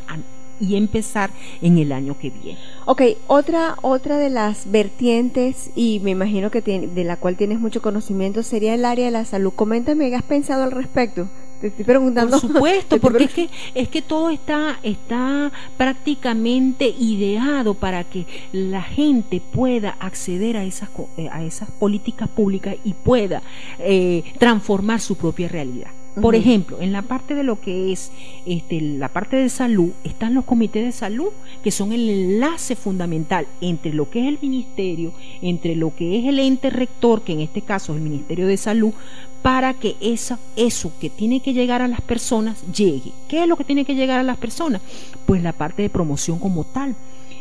y 0.59 0.75
empezar 0.75 1.29
en 1.61 1.77
el 1.77 1.91
año 1.91 2.17
que 2.17 2.29
viene. 2.29 2.59
Ok, 2.85 3.01
otra, 3.27 3.75
otra 3.81 4.17
de 4.17 4.29
las 4.29 4.71
vertientes, 4.71 5.69
y 5.75 5.99
me 6.03 6.11
imagino 6.11 6.51
que 6.51 6.61
de 6.61 7.03
la 7.03 7.17
cual 7.17 7.35
tienes 7.35 7.59
mucho 7.59 7.81
conocimiento, 7.81 8.43
sería 8.43 8.73
el 8.73 8.85
área 8.85 9.05
de 9.05 9.11
la 9.11 9.25
salud. 9.25 9.53
Coméntame, 9.55 10.09
¿qué 10.09 10.15
has 10.15 10.23
pensado 10.23 10.63
al 10.63 10.71
respecto? 10.71 11.29
Te 11.61 11.67
estoy 11.67 11.85
preguntando. 11.85 12.39
Por 12.39 12.49
supuesto, 12.49 12.97
porque 13.01 13.23
es 13.25 13.33
que, 13.33 13.49
es 13.73 13.89
que 13.89 14.01
todo 14.01 14.29
está, 14.29 14.79
está 14.83 15.51
prácticamente 15.77 16.87
ideado 16.87 17.73
para 17.73 18.03
que 18.03 18.25
la 18.51 18.81
gente 18.81 19.41
pueda 19.41 19.97
acceder 19.99 20.57
a 20.57 20.63
esas, 20.63 20.89
eh, 21.17 21.29
a 21.31 21.43
esas 21.43 21.71
políticas 21.71 22.29
públicas 22.29 22.75
y 22.83 22.93
pueda 22.93 23.41
eh, 23.79 24.23
transformar 24.37 24.99
su 24.99 25.15
propia 25.15 25.47
realidad. 25.47 25.91
Por 26.21 26.33
ejemplo, 26.33 26.81
en 26.81 26.91
la 26.91 27.03
parte 27.03 27.35
de 27.35 27.43
lo 27.43 27.61
que 27.61 27.91
es 27.91 28.11
este, 28.45 28.81
la 28.81 29.09
parte 29.09 29.35
de 29.37 29.49
salud, 29.49 29.91
están 30.03 30.33
los 30.33 30.45
comités 30.45 30.83
de 30.83 30.91
salud, 30.91 31.29
que 31.63 31.69
son 31.69 31.91
el 31.91 32.09
enlace 32.09 32.75
fundamental 32.75 33.45
entre 33.61 33.93
lo 33.93 34.09
que 34.09 34.21
es 34.21 34.27
el 34.27 34.39
ministerio, 34.41 35.13
entre 35.41 35.75
lo 35.75 35.95
que 35.95 36.17
es 36.17 36.25
el 36.25 36.39
ente 36.39 36.71
rector, 36.71 37.21
que 37.21 37.33
en 37.33 37.41
este 37.41 37.61
caso 37.61 37.93
es 37.93 37.97
el 37.97 38.03
Ministerio 38.03 38.47
de 38.47 38.57
Salud, 38.57 38.93
para 39.41 39.73
que 39.73 39.95
esa, 40.01 40.39
eso 40.55 40.91
que 40.99 41.09
tiene 41.09 41.41
que 41.41 41.53
llegar 41.53 41.81
a 41.81 41.87
las 41.87 42.01
personas 42.01 42.61
llegue. 42.73 43.11
¿Qué 43.27 43.43
es 43.43 43.47
lo 43.47 43.55
que 43.55 43.63
tiene 43.63 43.85
que 43.85 43.95
llegar 43.95 44.19
a 44.19 44.23
las 44.23 44.37
personas? 44.37 44.81
Pues 45.25 45.41
la 45.41 45.53
parte 45.53 45.81
de 45.81 45.89
promoción 45.89 46.39
como 46.39 46.63
tal 46.63 46.95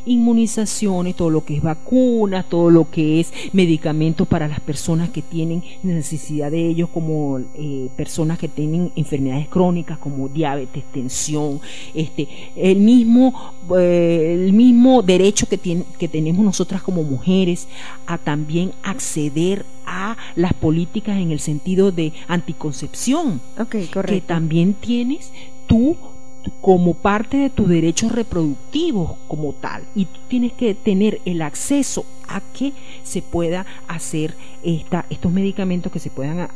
inmunizaciones, 0.07 1.17
todo 1.17 1.31
lo 1.31 1.45
que 1.45 1.57
es 1.57 1.63
vacunas, 1.63 2.49
todo 2.49 2.71
lo 2.71 2.91
que 2.91 3.21
es 3.21 3.33
medicamentos 3.53 4.27
para 4.27 4.49
las 4.49 4.61
personas 4.61 5.11
que 5.11 5.23
tienen 5.23 5.63
necesidad 5.83 6.51
de 6.51 6.69
ellos, 6.69 6.89
como 6.89 7.41
eh, 7.55 7.89
personas 7.97 8.39
que 8.39 8.49
tienen 8.49 8.93
enfermedades 8.97 9.49
crónicas 9.49 9.99
como 9.99 10.29
diabetes, 10.29 10.85
tensión, 10.93 11.61
este, 11.95 12.29
el 12.57 12.79
mismo, 12.79 13.55
eh, 13.79 14.39
el 14.47 14.53
mismo 14.53 15.03
derecho 15.03 15.49
que, 15.49 15.59
tiene, 15.59 15.85
que 15.99 16.09
tenemos 16.09 16.45
nosotras 16.45 16.83
como 16.83 17.03
mujeres 17.03 17.69
a 18.07 18.19
también 18.19 18.73
acceder 18.83 19.67
a 19.87 20.17
las 20.35 20.53
políticas 20.55 21.19
en 21.19 21.31
el 21.31 21.41
sentido 21.41 21.93
de 21.93 22.13
anticoncepción, 22.29 23.41
que 23.71 24.21
también 24.21 24.75
tienes 24.75 25.33
tú 25.67 25.97
como 26.61 26.95
parte 26.95 27.37
de 27.37 27.51
tus 27.51 27.69
derechos 27.69 28.13
reproductivos 28.13 29.17
como 29.29 29.53
tal 29.53 29.85
y 29.95 30.07
tú 30.07 30.21
tienes 30.29 30.53
que 30.53 30.75
tener 30.75 31.21
el 31.25 31.43
acceso 31.43 32.05
a 32.29 32.41
que 32.41 32.73
se 33.03 33.23
pueda 33.23 33.67
hacer 33.89 34.35
esta, 34.63 35.07
estos 35.11 35.33
medicamentos 35.33 35.93
que 35.93 35.99
se 35.99 36.11
puedan 36.11 36.49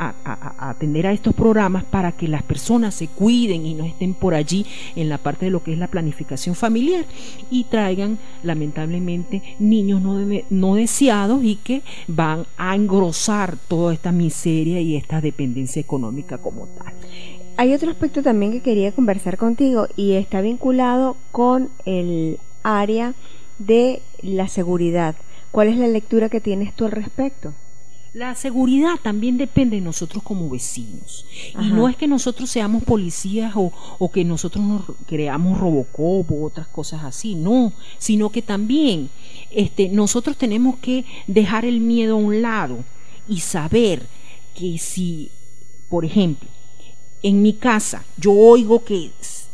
atender 0.58 1.06
a 1.06 1.12
estos 1.12 1.34
programas 1.34 1.84
para 1.84 2.12
que 2.12 2.28
las 2.28 2.42
personas 2.42 2.94
se 2.94 3.06
cuiden 3.06 3.66
y 3.66 3.74
no 3.74 3.84
estén 3.84 4.14
por 4.14 4.34
allí 4.34 4.66
en 4.96 5.08
la 5.08 5.18
parte 5.18 5.46
de 5.46 5.50
lo 5.50 5.62
que 5.62 5.72
es 5.72 5.78
la 5.78 5.86
planificación 5.86 6.54
familiar 6.54 7.04
y 7.50 7.64
traigan 7.64 8.18
lamentablemente 8.42 9.42
niños 9.58 10.02
no, 10.02 10.18
no 10.50 10.74
deseados 10.74 11.44
y 11.44 11.56
que 11.56 11.82
van 12.08 12.46
a 12.56 12.74
engrosar 12.74 13.56
toda 13.68 13.94
esta 13.94 14.12
miseria 14.12 14.80
y 14.80 14.96
esta 14.96 15.20
dependencia 15.20 15.80
económica 15.80 16.38
como 16.38 16.66
tal. 16.66 16.94
Hay 17.60 17.74
otro 17.74 17.90
aspecto 17.90 18.22
también 18.22 18.52
que 18.52 18.62
quería 18.62 18.90
conversar 18.90 19.36
contigo 19.36 19.86
y 19.94 20.12
está 20.12 20.40
vinculado 20.40 21.18
con 21.30 21.68
el 21.84 22.38
área 22.62 23.12
de 23.58 24.00
la 24.22 24.48
seguridad. 24.48 25.14
¿Cuál 25.50 25.68
es 25.68 25.76
la 25.76 25.86
lectura 25.86 26.30
que 26.30 26.40
tienes 26.40 26.74
tú 26.74 26.86
al 26.86 26.92
respecto? 26.92 27.52
La 28.14 28.34
seguridad 28.34 28.94
también 29.02 29.36
depende 29.36 29.76
de 29.76 29.82
nosotros 29.82 30.22
como 30.22 30.48
vecinos. 30.48 31.26
Y 31.60 31.68
no 31.68 31.86
es 31.90 31.96
que 31.96 32.08
nosotros 32.08 32.48
seamos 32.48 32.82
policías 32.82 33.52
o, 33.54 33.70
o, 33.98 34.10
que 34.10 34.24
nosotros 34.24 34.64
nos 34.64 34.82
creamos 35.06 35.60
Robocop 35.60 36.32
o 36.32 36.44
otras 36.44 36.66
cosas 36.66 37.04
así, 37.04 37.34
no, 37.34 37.74
sino 37.98 38.30
que 38.30 38.40
también 38.40 39.10
este, 39.50 39.90
nosotros 39.90 40.38
tenemos 40.38 40.78
que 40.78 41.04
dejar 41.26 41.66
el 41.66 41.80
miedo 41.80 42.14
a 42.14 42.20
un 42.20 42.40
lado 42.40 42.84
y 43.28 43.40
saber 43.40 44.06
que 44.54 44.78
si, 44.78 45.30
por 45.90 46.06
ejemplo, 46.06 46.48
en 47.22 47.42
mi 47.42 47.54
casa 47.54 48.04
yo 48.16 48.32
oigo 48.32 48.84
que 48.84 49.10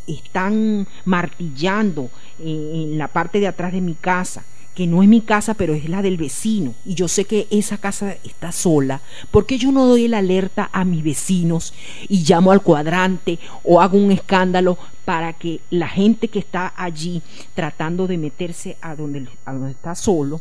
están 0.07 0.87
martillando 1.05 2.11
en 2.39 2.99
la 2.99 3.09
parte 3.09 3.41
de 3.41 3.49
atrás 3.49 3.73
de 3.73 3.81
mi 3.81 3.95
casa, 3.95 4.45
que 4.75 4.87
no 4.87 5.03
es 5.03 5.09
mi 5.09 5.23
casa, 5.23 5.55
pero 5.55 5.75
es 5.75 5.89
la 5.89 6.03
del 6.03 6.19
vecino, 6.19 6.75
y 6.85 6.95
yo 6.95 7.09
sé 7.09 7.25
que 7.25 7.47
esa 7.51 7.79
casa 7.79 8.15
está 8.25 8.53
sola, 8.53 9.01
¿por 9.31 9.47
qué 9.47 9.59
yo 9.59 9.73
no 9.73 9.87
doy 9.87 10.07
la 10.07 10.19
alerta 10.19 10.69
a 10.73 10.85
mis 10.85 11.03
vecinos 11.03 11.73
y 12.09 12.25
llamo 12.25 12.53
al 12.53 12.63
cuadrante 12.63 13.39
o 13.65 13.81
hago 13.81 13.97
un 13.97 14.13
escándalo 14.13 14.79
para 15.05 15.33
que 15.33 15.61
la 15.71 15.89
gente 15.89 16.29
que 16.29 16.39
está 16.39 16.75
allí 16.77 17.23
tratando 17.55 18.07
de 18.07 18.19
meterse 18.19 18.77
a 18.81 18.95
donde, 18.95 19.29
a 19.45 19.53
donde 19.53 19.71
está 19.71 19.95
solo 19.95 20.41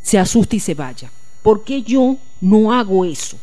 se 0.00 0.18
asuste 0.18 0.56
y 0.56 0.60
se 0.60 0.74
vaya? 0.74 1.10
¿Por 1.42 1.64
qué 1.64 1.82
yo 1.82 2.18
no 2.40 2.72
hago 2.72 3.04
eso? 3.04 3.36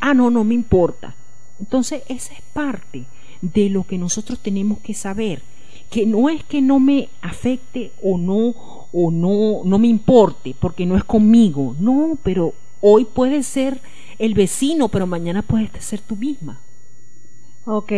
Ah, 0.00 0.14
no, 0.14 0.30
no 0.30 0.42
me 0.44 0.54
importa 0.54 1.14
entonces, 1.60 2.02
esa 2.08 2.32
es 2.34 2.42
parte 2.52 3.04
de 3.40 3.68
lo 3.68 3.84
que 3.84 3.98
nosotros 3.98 4.38
tenemos 4.40 4.78
que 4.80 4.94
saber, 4.94 5.42
que 5.90 6.06
no 6.06 6.28
es 6.28 6.42
que 6.44 6.62
no 6.62 6.80
me 6.80 7.08
afecte 7.20 7.92
o 8.02 8.18
no 8.18 8.54
o 8.92 9.10
no 9.10 9.62
no 9.64 9.78
me 9.78 9.88
importe 9.88 10.54
porque 10.58 10.86
no 10.86 10.96
es 10.96 11.04
conmigo, 11.04 11.76
no, 11.78 12.16
pero 12.22 12.54
hoy 12.80 13.04
puede 13.04 13.42
ser 13.42 13.80
el 14.18 14.34
vecino, 14.34 14.88
pero 14.88 15.06
mañana 15.06 15.42
puede 15.42 15.70
ser 15.80 16.00
tú 16.00 16.16
misma. 16.16 16.60
Ok, 17.66 17.92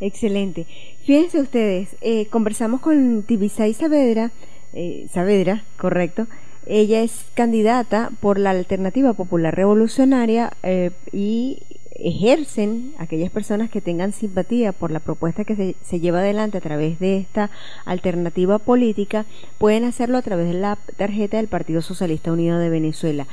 excelente. 0.00 0.66
Fíjense 1.04 1.40
ustedes, 1.40 1.96
eh, 2.00 2.26
conversamos 2.26 2.80
con 2.80 3.22
Tibisay 3.22 3.74
Saavedra, 3.74 4.32
eh, 4.72 5.06
Saavedra, 5.12 5.64
correcto. 5.76 6.26
Ella 6.66 7.02
es 7.02 7.24
candidata 7.34 8.10
por 8.20 8.38
la 8.38 8.50
Alternativa 8.50 9.12
Popular 9.14 9.54
Revolucionaria 9.54 10.52
eh, 10.62 10.92
y 11.12 11.62
ejercen 12.02 12.92
aquellas 12.98 13.30
personas 13.30 13.70
que 13.70 13.80
tengan 13.80 14.12
simpatía 14.12 14.72
por 14.72 14.90
la 14.90 15.00
propuesta 15.00 15.44
que 15.44 15.76
se, 15.82 16.00
lleva 16.00 16.20
adelante 16.20 16.58
a 16.58 16.60
través 16.60 16.98
de 16.98 17.18
esta 17.18 17.50
alternativa 17.84 18.58
política, 18.58 19.26
pueden 19.58 19.84
hacerlo 19.84 20.18
a 20.18 20.22
través 20.22 20.48
de 20.48 20.54
la 20.54 20.76
tarjeta 20.96 21.36
del 21.36 21.48
Partido 21.48 21.82
Socialista 21.82 22.32
Unido 22.32 22.58
de 22.58 22.70
Venezuela. 22.70 23.26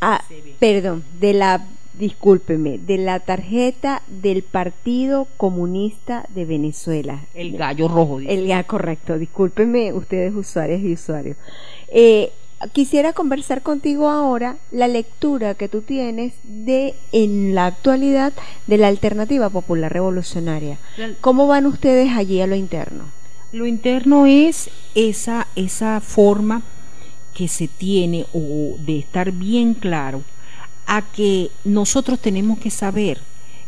Ah, 0.00 0.24
perdón, 0.58 1.04
de 1.20 1.32
la 1.32 1.66
discúlpeme, 1.98 2.78
de 2.78 2.98
la 2.98 3.20
tarjeta 3.20 4.02
del 4.06 4.42
Partido 4.42 5.26
Comunista 5.36 6.26
de 6.34 6.44
Venezuela. 6.44 7.24
El 7.34 7.56
gallo 7.56 7.88
rojo. 7.88 8.20
El, 8.20 8.46
ya, 8.46 8.64
correcto, 8.64 9.18
discúlpeme 9.18 9.92
ustedes 9.92 10.34
usuarios 10.34 10.82
y 10.82 10.92
usuarios. 10.92 11.36
Eh, 11.88 12.32
quisiera 12.72 13.12
conversar 13.12 13.62
contigo 13.62 14.08
ahora 14.08 14.56
la 14.70 14.88
lectura 14.88 15.54
que 15.54 15.68
tú 15.68 15.82
tienes 15.82 16.34
de 16.42 16.94
en 17.12 17.54
la 17.54 17.66
actualidad 17.66 18.32
de 18.66 18.78
la 18.78 18.88
alternativa 18.88 19.50
popular 19.50 19.92
revolucionaria. 19.92 20.78
¿Cómo 21.20 21.46
van 21.46 21.66
ustedes 21.66 22.12
allí 22.12 22.40
a 22.40 22.46
lo 22.46 22.56
interno? 22.56 23.04
Lo 23.52 23.66
interno 23.66 24.26
es 24.26 24.70
esa 24.94 25.46
esa 25.54 26.00
forma 26.00 26.62
que 27.34 27.48
se 27.48 27.68
tiene 27.68 28.26
o 28.32 28.76
de 28.78 28.98
estar 28.98 29.30
bien 29.30 29.74
claro 29.74 30.22
a 30.86 31.02
que 31.02 31.50
nosotros 31.64 32.18
tenemos 32.18 32.58
que 32.58 32.70
saber 32.70 33.20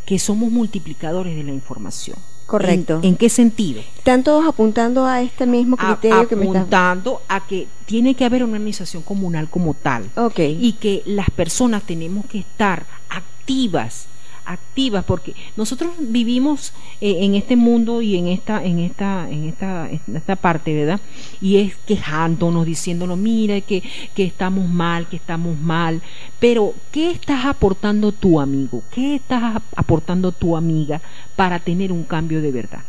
que 0.06 0.18
somos 0.18 0.50
multiplicadores 0.50 1.36
de 1.36 1.44
la 1.44 1.52
información. 1.52 2.16
Correcto. 2.48 3.00
¿En, 3.02 3.16
qué 3.16 3.28
sentido? 3.28 3.82
Están 3.98 4.24
todos 4.24 4.46
apuntando 4.48 5.04
a 5.04 5.20
este 5.20 5.44
mismo 5.44 5.76
criterio 5.76 6.26
que 6.26 6.34
me 6.34 6.48
Apuntando 6.48 7.20
a 7.28 7.46
que 7.46 7.68
tiene 7.84 8.14
que 8.14 8.24
haber 8.24 8.42
una 8.42 8.54
organización 8.54 9.02
comunal 9.02 9.50
como 9.50 9.74
tal. 9.74 10.08
Ok. 10.16 10.38
Y 10.38 10.72
que 10.80 11.02
las 11.04 11.28
personas 11.28 11.82
tenemos 11.82 12.24
que 12.24 12.38
estar 12.38 12.86
activas 13.10 14.06
activas 14.48 15.04
porque 15.04 15.34
nosotros 15.56 15.92
vivimos 15.98 16.72
eh, 17.00 17.18
en 17.20 17.34
este 17.34 17.54
mundo 17.54 18.02
y 18.02 18.16
en 18.16 18.28
esta 18.28 18.64
en 18.64 18.78
esta 18.78 19.28
en 19.30 19.48
esta 19.48 19.88
en 19.90 20.16
esta 20.16 20.36
parte 20.36 20.74
verdad 20.74 21.00
y 21.40 21.58
es 21.58 21.76
quejándonos 21.86 22.64
diciéndonos 22.64 23.18
mira 23.18 23.60
que, 23.60 23.82
que 24.14 24.24
estamos 24.24 24.68
mal 24.68 25.06
que 25.06 25.16
estamos 25.16 25.58
mal 25.58 26.02
pero 26.38 26.74
qué 26.90 27.10
estás 27.10 27.44
aportando 27.44 28.12
tu 28.12 28.40
amigo 28.40 28.82
qué 28.90 29.16
estás 29.16 29.62
aportando 29.76 30.32
tu 30.32 30.56
amiga 30.56 31.00
para 31.36 31.58
tener 31.58 31.92
un 31.92 32.04
cambio 32.04 32.40
de 32.40 32.50
verdad 32.50 32.82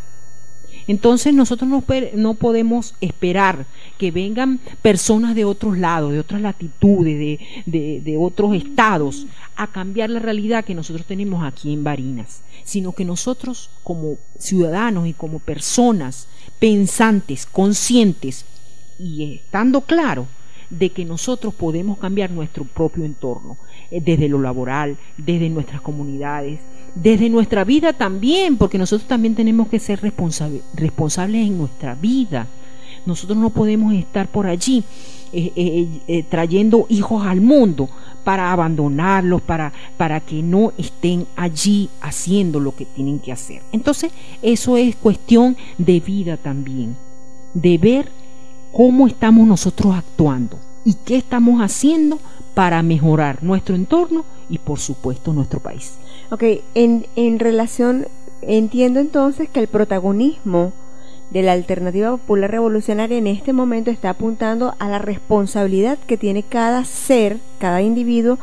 entonces 0.90 1.36
nosotros 1.36 1.70
no, 2.16 2.34
podemos 2.34 2.96
esperar 3.00 3.68
que 4.00 4.10
vengan 4.10 4.60
personas 4.82 5.36
de 5.36 5.46
otros 5.46 5.78
lados, 5.78 6.12
de 6.12 6.20
otras 6.20 6.42
latitudes, 6.42 7.40
de, 7.68 8.18
otros 8.20 8.56
estados, 8.56 9.28
a 9.56 9.68
cambiar 9.68 10.10
la 10.10 10.20
realidad 10.20 10.66
que 10.66 10.74
nosotros 10.74 11.06
tenemos 11.06 11.44
aquí 11.44 11.72
en 11.72 11.84
Barinas, 11.84 12.42
sino 12.64 12.94
que 12.94 13.06
nosotros 13.06 13.70
como 13.84 14.18
ciudadanos 14.40 15.06
y 15.06 15.14
como 15.14 15.38
personas 15.38 16.28
pensantes, 16.58 17.46
conscientes 17.46 18.46
y 18.98 19.36
estando 19.36 19.82
claro 19.82 20.26
de 20.72 20.90
que 20.90 21.06
nosotros 21.06 21.54
podemos 21.54 22.00
cambiar 22.00 22.32
nuestro 22.32 22.64
propio 22.64 23.06
entorno, 23.06 23.60
eh, 23.92 24.02
desde 24.04 24.28
lo 24.28 24.42
laboral, 24.42 24.98
desde 25.18 25.50
nuestras 25.50 25.82
comunidades, 25.82 26.62
desde 26.96 27.30
nuestra 27.30 27.64
vida 27.64 27.94
también, 27.94 28.58
porque 28.58 28.78
nosotros 28.78 29.08
también 29.08 29.36
tenemos 29.36 29.68
que 29.68 29.80
ser 29.80 30.02
responsables 30.02 31.48
en 31.48 31.58
nuestra 31.58 31.96
vida. 31.96 32.48
Nosotros 33.06 33.38
no 33.38 33.50
podemos 33.50 33.94
estar 33.94 34.28
por 34.28 34.48
allí 34.48 34.84
eh, 35.32 36.02
eh, 36.08 36.24
trayendo 36.28 36.86
hijos 36.90 37.26
al 37.26 37.42
mundo 37.42 37.90
para 38.24 38.52
abandonarlos, 38.52 39.42
para, 39.42 39.74
para 39.98 40.20
que 40.20 40.44
no 40.44 40.74
estén 40.78 41.26
allí 41.36 41.90
haciendo 42.02 42.60
lo 42.60 42.76
que 42.76 42.86
tienen 42.86 43.20
que 43.20 43.32
hacer. 43.32 43.62
Entonces, 43.72 44.12
eso 44.42 44.78
es 44.78 44.96
cuestión 44.96 45.56
de 45.78 46.00
vida 46.00 46.38
también, 46.38 46.96
de 47.54 47.78
ver 47.78 48.12
cómo 48.72 49.08
estamos 49.08 49.48
nosotros 49.48 49.96
actuando 49.96 50.60
y 50.86 50.94
qué 50.94 51.18
estamos 51.18 51.62
haciendo 51.62 52.20
para 52.54 52.82
mejorar 52.84 53.44
nuestro 53.44 53.76
entorno 53.76 54.26
y 54.50 54.58
por 54.58 54.80
supuesto 54.80 55.34
nuestro 55.34 55.60
país. 55.60 55.94
Ok, 56.32 56.44
en, 56.76 57.08
en 57.16 57.40
relación, 57.40 58.08
entiendo 58.42 59.00
entonces 59.00 59.50
que 59.50 59.60
el 59.60 59.68
protagonismo 59.68 60.74
de 61.32 61.44
la 61.44 61.54
alternativa 61.54 62.12
popular 62.12 62.52
revolucionaria 62.52 63.18
en 63.18 63.28
este 63.28 63.54
momento 63.54 63.92
está 63.92 64.12
apuntando 64.12 64.76
a 64.80 64.90
la 64.90 65.00
responsabilidad 65.00 65.98
que 66.00 66.18
tiene 66.18 66.44
cada 66.44 66.86
ser, 66.86 67.38
cada 67.60 67.82
individuo, 67.82 68.38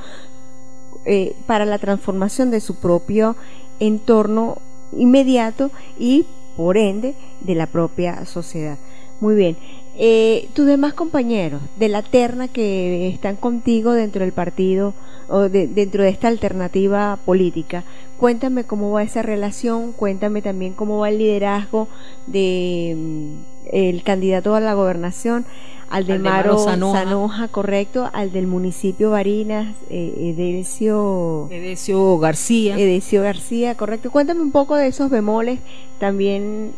eh, 1.05 1.37
para 1.47 1.65
la 1.65 1.79
transformación 1.79 2.51
de 2.51 2.61
su 2.61 2.75
propio 2.77 3.37
entorno 3.79 4.59
inmediato 4.93 5.71
y 5.99 6.27
por 6.57 6.77
ende 6.77 7.15
de 7.41 7.55
la 7.55 7.67
propia 7.67 8.25
sociedad. 8.25 8.79
Muy 9.21 9.35
bien. 9.37 9.57
Eh, 9.99 10.49
tus 10.53 10.67
demás 10.67 10.93
compañeros 10.93 11.63
de 11.77 11.89
la 11.89 12.03
terna 12.03 12.49
que 12.49 13.09
están 13.09 13.37
contigo 13.37 13.93
dentro 13.93 14.21
del 14.21 14.33
partido 14.33 14.93
o 15.29 15.49
dentro 15.49 16.03
de 16.03 16.11
esta 16.11 16.29
alternativa 16.29 17.19
política, 17.25 17.83
cuéntame 18.19 18.65
cómo 18.65 18.91
va 18.91 19.03
esa 19.03 19.23
relación, 19.23 19.93
cuéntame 19.93 20.43
también 20.43 20.75
cómo 20.75 20.99
va 20.99 21.09
el 21.09 21.19
liderazgo 21.19 21.89
de 22.27 22.95
mm, 22.95 23.57
el 23.73 24.03
candidato 24.03 24.55
a 24.55 24.61
la 24.61 24.75
gobernación, 24.75 25.47
al 25.89 26.07
de 26.07 26.19
Maro 26.19 26.59
Sanoja. 26.59 27.49
correcto, 27.49 28.11
al 28.13 28.33
del 28.33 28.47
municipio 28.47 29.11
Barinas, 29.11 29.75
eh, 29.89 30.35
Edecio, 30.37 31.49
Edecio 31.51 32.19
García. 32.19 32.77
Edecio 32.79 33.23
García, 33.23 33.77
correcto. 33.77 34.11
Cuéntame 34.11 34.43
un 34.43 34.53
poco 34.53 34.77
de 34.77 34.89
esos 34.89 35.11
bemoles 35.11 35.59
también 35.99 36.73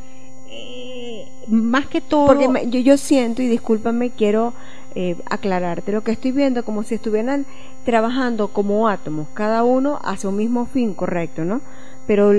eh, 0.50 1.28
más 1.46 1.86
que 1.86 2.00
todo. 2.00 2.26
Porque 2.26 2.68
yo, 2.68 2.80
yo 2.80 2.96
siento, 2.96 3.42
y 3.42 3.48
discúlpame, 3.48 4.10
quiero 4.10 4.54
eh, 4.94 5.16
aclararte, 5.26 5.92
lo 5.92 6.02
que 6.02 6.12
estoy 6.12 6.32
viendo 6.32 6.64
como 6.64 6.82
si 6.82 6.94
estuvieran 6.94 7.46
trabajando 7.84 8.48
como 8.48 8.88
átomos, 8.88 9.28
cada 9.34 9.64
uno 9.64 9.98
hacia 10.02 10.28
un 10.28 10.36
mismo 10.36 10.66
fin, 10.66 10.94
correcto, 10.94 11.44
¿no? 11.44 11.60
Pero 12.06 12.32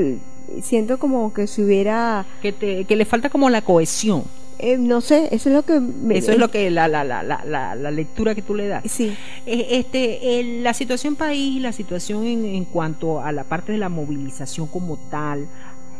siento 0.61 0.97
como 0.99 1.33
que 1.33 1.47
si 1.47 1.63
hubiera... 1.63 2.25
Que, 2.41 2.51
te, 2.51 2.85
que 2.85 2.95
le 2.95 3.05
falta 3.05 3.29
como 3.29 3.49
la 3.49 3.61
cohesión. 3.61 4.23
Eh, 4.61 4.77
no 4.77 4.99
sé, 4.99 5.29
eso 5.31 5.49
es 5.49 5.55
lo 5.55 5.63
que... 5.63 5.81
eso 6.17 6.33
es 6.33 6.37
lo 6.37 6.51
que 6.51 6.69
la, 6.69 6.89
la, 6.89 7.05
la, 7.05 7.23
la, 7.23 7.75
la 7.75 7.91
lectura 7.91 8.35
que 8.35 8.41
tú 8.41 8.55
le 8.55 8.67
das. 8.67 8.83
Sí. 8.85 9.15
este, 9.45 10.59
la 10.61 10.73
situación 10.73 11.15
país, 11.15 11.61
la 11.61 11.71
situación 11.71 12.25
en, 12.25 12.43
en 12.43 12.65
cuanto 12.65 13.21
a 13.21 13.31
la 13.31 13.45
parte 13.45 13.71
de 13.71 13.77
la 13.77 13.87
movilización 13.87 14.67
como 14.67 14.97
tal, 14.97 15.47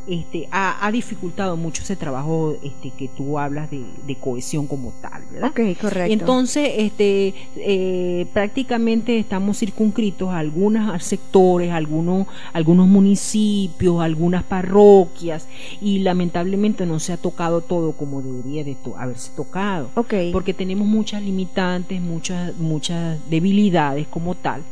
este, 0.09 0.47
ha, 0.51 0.89
dificultado 0.91 1.55
mucho 1.55 1.83
ese 1.83 1.95
trabajo 1.95 2.55
este, 2.63 2.89
que 2.91 3.07
tú 3.09 3.37
hablas 3.37 3.69
de, 3.69 4.15
cohesión 4.19 4.67
como 4.67 4.91
tal, 5.01 5.23
¿verdad? 5.31 5.49
Ok, 5.49 5.79
correcto. 5.79 6.11
Entonces, 6.11 6.71
este, 6.77 7.33
eh, 7.55 8.25
prácticamente 8.33 9.19
estamos 9.19 9.59
circunscritos 9.59 10.29
a 10.29 10.39
algunos 10.39 11.03
sectores, 11.03 11.71
algunos, 11.71 12.27
algunos 12.53 12.87
municipios, 12.87 14.01
algunas 14.01 14.43
parroquias, 14.43 15.47
y 15.79 15.99
lamentablemente 15.99 16.85
no 16.85 16.99
se 16.99 17.13
ha 17.13 17.17
tocado 17.17 17.61
todo 17.61 17.93
como 17.93 18.21
debería 18.21 18.63
de 18.63 18.75
haberse 18.97 19.31
tocado. 19.35 19.89
Ok. 19.95 20.13
Porque 20.31 20.53
tenemos 20.53 20.87
muchas 20.87 21.21
limitantes, 21.21 22.01
muchas, 22.01 22.57
muchas 22.57 23.19
debilidades 23.29 24.07
como 24.07 24.35
tal 24.35 24.63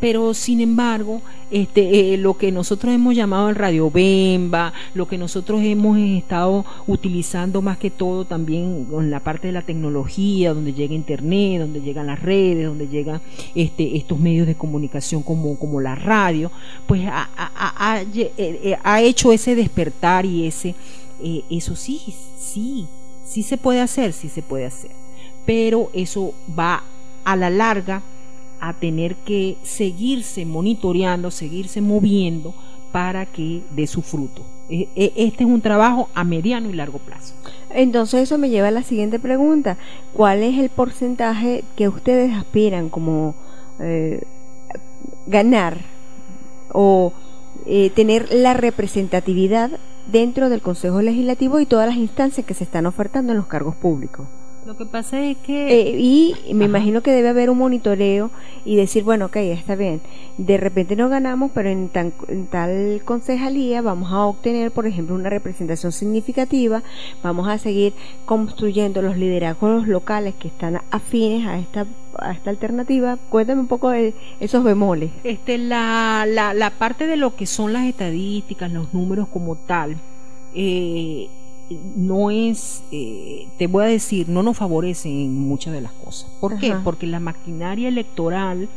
pero 0.00 0.32
sin 0.34 0.60
embargo, 0.60 1.22
este, 1.50 2.14
eh, 2.14 2.16
lo 2.16 2.36
que 2.36 2.52
nosotros 2.52 2.94
hemos 2.94 3.16
llamado 3.16 3.48
el 3.48 3.56
radio 3.56 3.90
bemba, 3.90 4.72
lo 4.94 5.08
que 5.08 5.18
nosotros 5.18 5.60
hemos 5.62 5.98
estado 5.98 6.64
utilizando 6.86 7.62
más 7.62 7.78
que 7.78 7.90
todo 7.90 8.24
también 8.24 8.86
en 8.92 9.10
la 9.10 9.20
parte 9.20 9.48
de 9.48 9.52
la 9.52 9.62
tecnología, 9.62 10.54
donde 10.54 10.72
llega 10.72 10.94
internet, 10.94 11.60
donde 11.60 11.80
llegan 11.80 12.06
las 12.06 12.20
redes, 12.20 12.66
donde 12.66 12.86
llegan 12.86 13.20
este, 13.54 13.96
estos 13.96 14.18
medios 14.20 14.46
de 14.46 14.54
comunicación 14.54 15.22
como, 15.22 15.58
como 15.58 15.80
la 15.80 15.94
radio, 15.94 16.52
pues 16.86 17.02
ha, 17.06 17.28
ha, 17.36 18.02
eh, 18.02 18.32
eh, 18.36 18.76
ha 18.84 19.02
hecho 19.02 19.32
ese 19.32 19.56
despertar 19.56 20.26
y 20.26 20.46
ese, 20.46 20.74
eso 21.50 21.74
sí, 21.74 22.14
sí, 22.38 22.86
sí 23.24 23.42
se 23.42 23.56
puede 23.56 23.80
hacer, 23.80 24.12
sí 24.12 24.28
se 24.28 24.42
puede 24.42 24.66
hacer, 24.66 24.92
pero 25.44 25.90
eso 25.92 26.34
va 26.56 26.84
a 27.24 27.34
la 27.34 27.50
larga 27.50 28.02
a 28.60 28.74
tener 28.74 29.16
que 29.16 29.56
seguirse 29.62 30.44
monitoreando, 30.44 31.30
seguirse 31.30 31.80
moviendo 31.80 32.54
para 32.92 33.26
que 33.26 33.62
dé 33.70 33.86
su 33.86 34.02
fruto. 34.02 34.42
E, 34.68 34.88
e, 34.96 35.12
este 35.16 35.44
es 35.44 35.50
un 35.50 35.60
trabajo 35.60 36.08
a 36.14 36.24
mediano 36.24 36.68
y 36.68 36.74
largo 36.74 36.98
plazo. 36.98 37.34
Entonces 37.70 38.22
eso 38.22 38.38
me 38.38 38.50
lleva 38.50 38.68
a 38.68 38.72
la 38.72 38.82
siguiente 38.82 39.18
pregunta. 39.18 39.76
¿Cuál 40.12 40.42
es 40.42 40.58
el 40.58 40.68
porcentaje 40.68 41.64
que 41.76 41.88
ustedes 41.88 42.34
aspiran 42.34 42.88
como 42.88 43.34
eh, 43.80 44.22
ganar 45.26 45.78
o 46.72 47.12
eh, 47.66 47.90
tener 47.90 48.32
la 48.32 48.54
representatividad 48.54 49.70
dentro 50.10 50.48
del 50.48 50.62
Consejo 50.62 51.02
Legislativo 51.02 51.60
y 51.60 51.66
todas 51.66 51.86
las 51.86 51.96
instancias 51.96 52.46
que 52.46 52.54
se 52.54 52.64
están 52.64 52.86
ofertando 52.86 53.32
en 53.32 53.38
los 53.38 53.46
cargos 53.46 53.76
públicos? 53.76 54.26
Lo 54.68 54.76
que 54.76 54.84
pasa 54.84 55.24
es 55.24 55.38
que... 55.38 55.80
Eh, 55.80 55.98
y 55.98 56.34
me 56.52 56.66
imagino 56.66 57.00
que 57.00 57.10
debe 57.10 57.30
haber 57.30 57.48
un 57.48 57.56
monitoreo 57.56 58.30
y 58.66 58.76
decir, 58.76 59.02
bueno, 59.02 59.24
ok, 59.24 59.36
está 59.36 59.76
bien, 59.76 60.02
de 60.36 60.58
repente 60.58 60.94
no 60.94 61.08
ganamos, 61.08 61.52
pero 61.54 61.70
en, 61.70 61.88
tal 61.88 63.00
concejalía 63.06 63.80
vamos 63.80 64.12
a 64.12 64.26
obtener, 64.26 64.70
por 64.70 64.86
ejemplo, 64.86 65.14
una 65.14 65.30
representación 65.30 65.90
significativa, 65.90 66.82
vamos 67.22 67.48
a 67.48 67.56
seguir 67.56 67.94
construyendo 68.26 69.00
los 69.00 69.16
liderazgos 69.16 69.88
locales 69.88 70.34
que 70.34 70.48
están 70.48 70.82
afines 70.90 71.46
a 71.46 71.58
esta, 71.58 71.86
a 72.18 72.32
esta 72.32 72.50
alternativa. 72.50 73.16
Cuéntame 73.30 73.62
un 73.62 73.68
poco 73.68 73.88
de 73.88 74.12
esos 74.38 74.62
bemoles. 74.64 75.12
Este, 75.24 75.56
la, 75.56 76.26
la, 76.28 76.52
la 76.52 76.68
parte 76.72 77.06
de 77.06 77.16
lo 77.16 77.36
que 77.36 77.46
son 77.46 77.72
las 77.72 77.86
estadísticas, 77.86 78.70
los 78.70 78.92
números 78.92 79.28
como 79.28 79.56
tal, 79.56 79.96
eh, 80.54 81.28
no 81.70 82.30
es, 82.30 82.82
eh, 82.90 83.48
te 83.58 83.66
voy 83.66 83.84
a 83.84 83.88
decir, 83.88 84.28
no 84.28 84.42
nos 84.42 84.56
favorece 84.56 85.08
en 85.08 85.38
muchas 85.38 85.72
de 85.72 85.80
las 85.80 85.92
cosas. 85.92 86.30
¿Por 86.40 86.58
qué? 86.58 86.74
Porque 86.82 87.06
la 87.06 87.20
maquinaria 87.20 87.88
electoral 87.88 88.68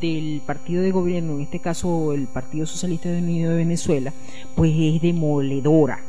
del 0.00 0.42
partido 0.44 0.82
de 0.82 0.90
gobierno, 0.90 1.34
en 1.34 1.42
este 1.42 1.60
caso 1.60 2.12
el 2.12 2.26
Partido 2.26 2.66
Socialista 2.66 3.08
de 3.08 3.18
Unido 3.18 3.50
de 3.50 3.58
Venezuela, 3.58 4.12
pues 4.54 4.72
es 4.76 5.00
demoledora. 5.00 6.02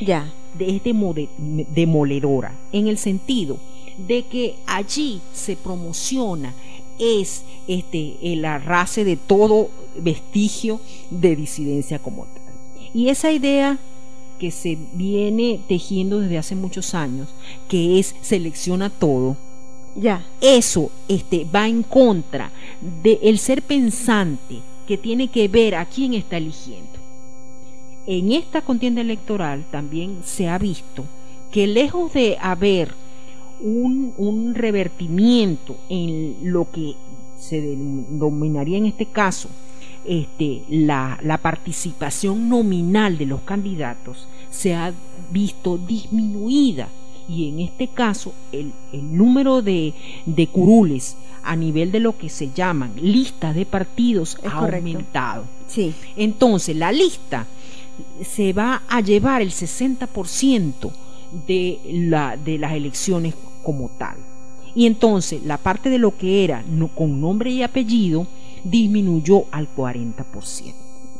Ya. 0.00 0.32
Es 0.58 0.82
demoledora, 0.84 2.54
en 2.72 2.88
el 2.88 2.98
sentido 2.98 3.58
de 3.96 4.24
que 4.24 4.56
allí 4.66 5.20
se 5.32 5.56
promociona 5.56 6.54
es 6.98 7.44
este 7.66 8.16
el 8.22 8.44
arrase 8.44 9.04
de 9.04 9.16
todo 9.16 9.70
vestigio 9.96 10.80
de 11.10 11.36
disidencia 11.36 11.98
como 11.98 12.24
tal. 12.24 12.42
Y 12.94 13.08
esa 13.08 13.32
idea 13.32 13.78
que 14.42 14.50
se 14.50 14.76
viene 14.94 15.60
tejiendo 15.68 16.18
desde 16.18 16.36
hace 16.36 16.56
muchos 16.56 16.96
años, 16.96 17.28
que 17.68 18.00
es 18.00 18.16
selecciona 18.22 18.90
todo, 18.90 19.36
ya. 19.94 20.26
Eso 20.40 20.90
este, 21.06 21.44
va 21.44 21.68
en 21.68 21.84
contra 21.84 22.50
del 23.04 23.38
ser 23.38 23.62
pensante 23.62 24.58
que 24.84 24.98
tiene 24.98 25.28
que 25.28 25.46
ver 25.46 25.76
a 25.76 25.84
quién 25.84 26.14
está 26.14 26.38
eligiendo. 26.38 26.90
En 28.04 28.32
esta 28.32 28.62
contienda 28.62 29.00
electoral 29.00 29.64
también 29.70 30.22
se 30.24 30.48
ha 30.48 30.58
visto 30.58 31.04
que 31.52 31.68
lejos 31.68 32.12
de 32.12 32.36
haber 32.40 32.92
un, 33.60 34.12
un 34.16 34.56
revertimiento 34.56 35.76
en 35.88 36.38
lo 36.42 36.68
que 36.68 36.96
se 37.38 37.60
denominaría 37.60 38.78
en 38.78 38.86
este 38.86 39.06
caso 39.06 39.50
este, 40.04 40.64
la, 40.68 41.38
participación 41.40 42.48
nominal 42.48 43.18
de 43.18 43.26
los 43.26 43.42
candidatos 43.42 44.26
se 44.52 44.74
ha 44.74 44.92
visto 45.30 45.78
disminuida 45.78 46.88
y 47.28 47.48
en 47.48 47.60
este 47.60 47.88
caso 47.88 48.34
el, 48.52 48.72
número 48.92 49.62
de, 49.62 49.94
curules 50.52 51.16
a 51.42 51.56
nivel 51.56 51.90
de 51.90 52.00
lo 52.00 52.16
que 52.16 52.28
se 52.28 52.52
llaman 52.52 52.92
listas 52.96 53.54
de 53.54 53.66
partidos 53.66 54.36
ha 54.44 54.58
aumentado. 54.58 55.44
Sí. 55.66 55.94
Entonces 56.16 56.76
la 56.76 56.92
lista 56.92 57.46
se 58.22 58.52
va 58.52 58.82
a 58.88 59.00
llevar 59.00 59.42
el 59.42 59.50
60% 59.50 60.92
de, 61.46 61.80
la, 61.90 62.36
de 62.36 62.58
las 62.58 62.72
elecciones 62.72 63.34
como 63.62 63.88
tal. 63.88 64.16
Y 64.74 64.86
entonces 64.86 65.42
la 65.42 65.58
parte 65.58 65.90
de 65.90 65.98
lo 65.98 66.16
que 66.16 66.44
era 66.44 66.64
con 66.94 67.20
nombre 67.20 67.50
y 67.50 67.62
apellido 67.62 68.26
disminuyó 68.64 69.46
al 69.50 69.68
40%. 69.74 70.74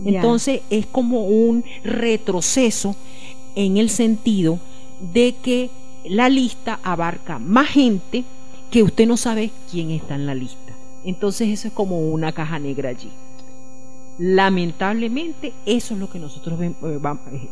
Entonces 0.05 0.62
es 0.71 0.87
como 0.87 1.27
un 1.27 1.64
retroceso 1.85 2.97
en 3.55 3.77
el 3.77 3.91
sentido 3.91 4.59
de 5.12 5.35
que 5.43 5.71
la 6.05 6.29
lista 6.29 6.81
abarca 6.83 7.38
más 7.38 7.69
gente 7.69 8.25
que 8.71 8.83
usted 8.83 9.07
no 9.07 9.17
sabe 9.17 9.51
quién 9.71 9.91
está 9.91 10.15
en 10.15 10.27
la 10.27 10.35
lista. 10.35 10.73
Entonces 11.05 11.49
eso 11.49 11.69
es 11.69 11.75
como 11.75 12.01
una 12.01 12.33
caja 12.33 12.59
negra 12.59 12.91
allí. 12.91 13.11
Lamentablemente 14.19 15.53
eso 15.67 15.95
es 15.95 16.01
lo 16.01 16.09
que 16.09 16.19
nosotros 16.19 16.61
eh, 16.61 16.73
eh, 16.83 16.99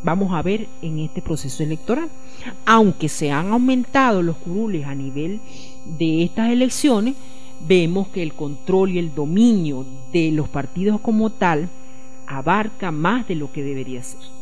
vamos 0.03 0.33
a 0.33 0.41
ver 0.41 0.67
en 0.81 0.99
este 0.99 1.21
proceso 1.21 1.63
electoral. 1.63 2.09
Aunque 2.65 3.09
se 3.09 3.31
han 3.31 3.51
aumentado 3.51 4.21
los 4.21 4.37
curules 4.37 4.85
a 4.85 4.95
nivel 4.95 5.41
de 5.85 6.23
estas 6.23 6.51
elecciones, 6.51 7.15
vemos 7.67 8.07
que 8.09 8.23
el 8.23 8.33
control 8.33 8.91
y 8.91 8.99
el 8.99 9.13
dominio 9.13 9.85
de 10.11 10.31
los 10.31 10.49
partidos 10.49 11.01
como 11.01 11.29
tal 11.29 11.69
abarca 12.27 12.91
más 12.91 13.27
de 13.27 13.35
lo 13.35 13.51
que 13.51 13.63
debería 13.63 14.01
ser. 14.03 14.40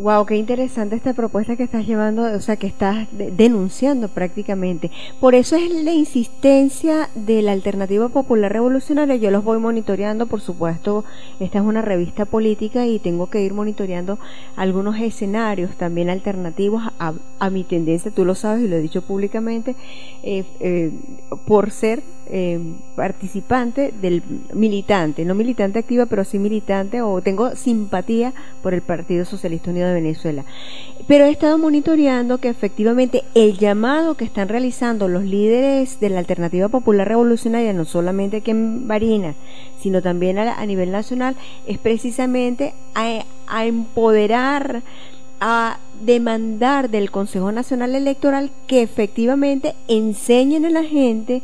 Wow, 0.00 0.26
qué 0.26 0.36
interesante 0.36 0.94
esta 0.94 1.12
propuesta 1.12 1.56
que 1.56 1.64
estás 1.64 1.84
llevando, 1.84 2.22
o 2.22 2.40
sea, 2.40 2.54
que 2.54 2.68
estás 2.68 3.08
denunciando 3.10 4.06
prácticamente. 4.06 4.92
Por 5.18 5.34
eso 5.34 5.56
es 5.56 5.72
la 5.82 5.90
insistencia 5.90 7.10
de 7.16 7.42
la 7.42 7.50
Alternativa 7.50 8.08
Popular 8.08 8.52
Revolucionaria. 8.52 9.16
Yo 9.16 9.32
los 9.32 9.42
voy 9.42 9.58
monitoreando, 9.58 10.26
por 10.26 10.40
supuesto. 10.40 11.04
Esta 11.40 11.58
es 11.58 11.64
una 11.64 11.82
revista 11.82 12.26
política 12.26 12.86
y 12.86 13.00
tengo 13.00 13.28
que 13.28 13.42
ir 13.42 13.54
monitoreando 13.54 14.20
algunos 14.54 15.00
escenarios 15.00 15.76
también 15.76 16.10
alternativos 16.10 16.84
a, 17.00 17.50
mi 17.50 17.64
tendencia. 17.64 18.12
Tú 18.12 18.24
lo 18.24 18.36
sabes 18.36 18.62
y 18.62 18.68
lo 18.68 18.76
he 18.76 18.80
dicho 18.80 19.02
públicamente, 19.02 19.74
eh, 20.22 20.44
eh, 20.60 20.92
por 21.44 21.72
ser 21.72 22.04
eh, 22.30 22.60
participante 22.94 23.92
del 24.00 24.22
militante, 24.52 25.24
no 25.24 25.34
militante 25.34 25.78
activa, 25.78 26.06
pero 26.06 26.24
sí 26.24 26.38
militante, 26.38 27.00
o 27.02 27.20
tengo 27.22 27.56
simpatía 27.56 28.32
por 28.62 28.74
el 28.74 28.82
Partido 28.82 29.24
Socialista 29.24 29.70
Unido 29.70 29.88
de 29.88 29.94
Venezuela. 29.94 30.44
Pero 31.06 31.24
he 31.24 31.30
estado 31.30 31.56
monitoreando 31.58 32.38
que 32.38 32.48
efectivamente 32.48 33.24
el 33.34 33.56
llamado 33.56 34.14
que 34.14 34.24
están 34.24 34.48
realizando 34.48 35.08
los 35.08 35.24
líderes 35.24 36.00
de 36.00 36.10
la 36.10 36.18
Alternativa 36.18 36.68
Popular 36.68 37.08
Revolucionaria, 37.08 37.72
no 37.72 37.84
solamente 37.84 38.38
aquí 38.38 38.50
en 38.50 38.86
Barinas, 38.86 39.36
sino 39.80 40.02
también 40.02 40.38
a, 40.38 40.66
nivel 40.66 40.90
nacional, 40.90 41.36
es 41.66 41.78
precisamente 41.78 42.74
a, 42.94 43.24
a 43.46 43.64
empoderar 43.64 44.82
a 45.40 45.78
demandar 46.00 46.90
del 46.90 47.10
Consejo 47.10 47.52
Nacional 47.52 47.94
Electoral 47.94 48.50
que 48.66 48.82
efectivamente 48.82 49.74
enseñen 49.86 50.64
a 50.64 50.70
la 50.70 50.84
gente 50.84 51.42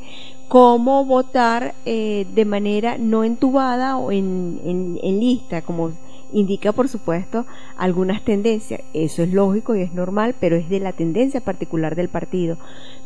cómo 0.55 1.05
votar 1.05 1.75
eh, 1.85 2.29
de 2.33 2.45
manera 2.45 2.97
no 2.97 3.25
entubada 3.25 3.97
o 3.97 4.13
en, 4.13 4.61
en, 5.03 5.19
lista, 5.19 5.63
como 5.63 5.91
indica 6.33 6.71
por 6.71 6.89
supuesto 6.89 7.45
algunas 7.77 8.25
tendencias. 8.25 8.81
Eso 8.93 9.25
es 9.25 9.33
lógico 9.33 9.75
y 9.75 9.83
es 9.83 9.93
normal, 9.95 10.37
pero 10.39 10.55
es 10.55 10.69
de 10.69 10.79
la 10.79 10.93
tendencia 10.93 11.41
particular 11.41 11.97
del 11.97 12.09
partido. 12.09 12.57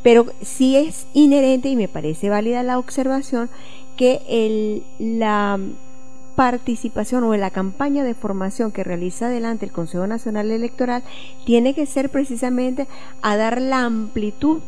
Pero 0.02 0.26
sí 0.42 0.76
es 0.76 1.06
inherente 1.14 1.70
y 1.70 1.76
me 1.76 1.88
parece 1.88 2.28
válida 2.28 2.62
la 2.62 2.78
observación 2.78 3.48
que 3.96 4.20
el, 4.28 4.82
la 4.98 5.58
participación 6.36 7.24
o 7.24 7.34
la 7.34 7.48
campaña 7.48 8.04
de 8.04 8.12
formación 8.12 8.72
que 8.72 8.84
realiza 8.84 9.28
adelante 9.28 9.64
el 9.64 9.72
Consejo 9.72 10.06
Nacional 10.06 10.50
Electoral 10.50 11.02
tiene 11.46 11.72
que 11.72 11.86
ser 11.86 12.10
precisamente 12.10 12.88
a 13.22 13.38
dar 13.38 13.58
la 13.62 13.86
amplitud 13.86 14.60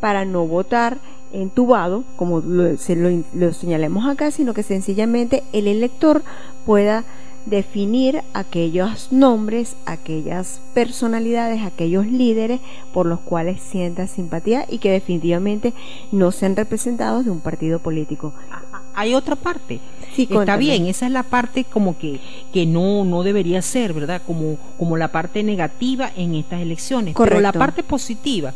para 0.00 0.24
no 0.24 0.48
votar 0.48 0.98
entubado, 1.34 2.04
como 2.16 2.40
lo, 2.40 2.76
se 2.76 2.96
lo, 2.96 3.52
señalemos 3.52 4.06
acá, 4.06 4.30
sino 4.30 4.54
que 4.54 4.62
sencillamente 4.62 5.42
el 5.52 5.66
elector 5.66 6.22
pueda 6.64 7.04
definir 7.46 8.22
aquellos 8.32 9.12
nombres, 9.12 9.76
aquellas 9.84 10.60
personalidades, 10.72 11.62
aquellos 11.62 12.06
líderes 12.06 12.60
por 12.92 13.06
los 13.06 13.20
cuales 13.20 13.60
sienta 13.60 14.06
simpatía 14.06 14.64
y 14.68 14.78
que 14.78 14.90
definitivamente 14.90 15.74
no 16.10 16.32
sean 16.32 16.56
representados 16.56 17.24
de 17.24 17.30
un 17.30 17.40
partido 17.40 17.80
político. 17.80 18.32
Hay 18.94 19.14
otra 19.14 19.36
parte. 19.36 19.80
Sí, 20.14 20.28
Está 20.30 20.56
bien, 20.56 20.86
esa 20.86 21.06
es 21.06 21.12
la 21.12 21.24
parte 21.24 21.64
como 21.64 21.98
que, 21.98 22.20
que 22.52 22.66
no, 22.66 23.04
no 23.04 23.24
debería 23.24 23.60
ser, 23.62 23.92
¿verdad? 23.92 24.22
Como, 24.24 24.56
como 24.78 24.96
la 24.96 25.08
parte 25.08 25.42
negativa 25.42 26.10
en 26.16 26.36
estas 26.36 26.60
elecciones. 26.60 27.16
Pero 27.18 27.40
la 27.40 27.52
parte 27.52 27.82
positiva 27.82 28.54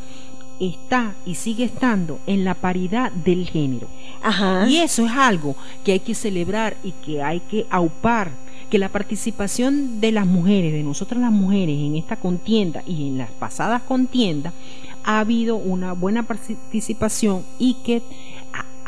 está 0.61 1.15
y 1.25 1.35
sigue 1.35 1.65
estando 1.65 2.19
en 2.27 2.45
la 2.45 2.55
paridad 2.55 3.13
del 3.13 3.49
género. 3.49 3.89
Y 4.69 4.79
eso 4.79 5.05
es 5.05 5.13
algo 5.13 5.57
que 5.85 5.93
hay 5.93 6.01
que 6.01 6.15
celebrar 6.15 6.77
y 6.83 6.93
que 6.93 7.23
hay 7.23 7.41
que 7.41 7.67
aupar, 7.71 8.33
que 8.71 8.79
la 8.79 8.89
participación 8.89 10.01
de 10.01 10.13
las 10.13 10.27
mujeres, 10.27 10.73
de 10.73 10.83
nosotras 10.83 11.21
las 11.21 11.33
mujeres 11.33 11.79
en 11.79 11.97
esta 11.97 12.17
contienda 12.17 12.83
y 12.87 13.09
en 13.09 13.19
las 13.19 13.31
pasadas 13.31 13.83
contiendas, 13.83 14.53
ha 15.05 15.21
habido 15.21 15.57
una 15.57 15.93
buena 15.93 16.25
participación 16.25 17.45
y 17.59 17.75
que 17.85 18.03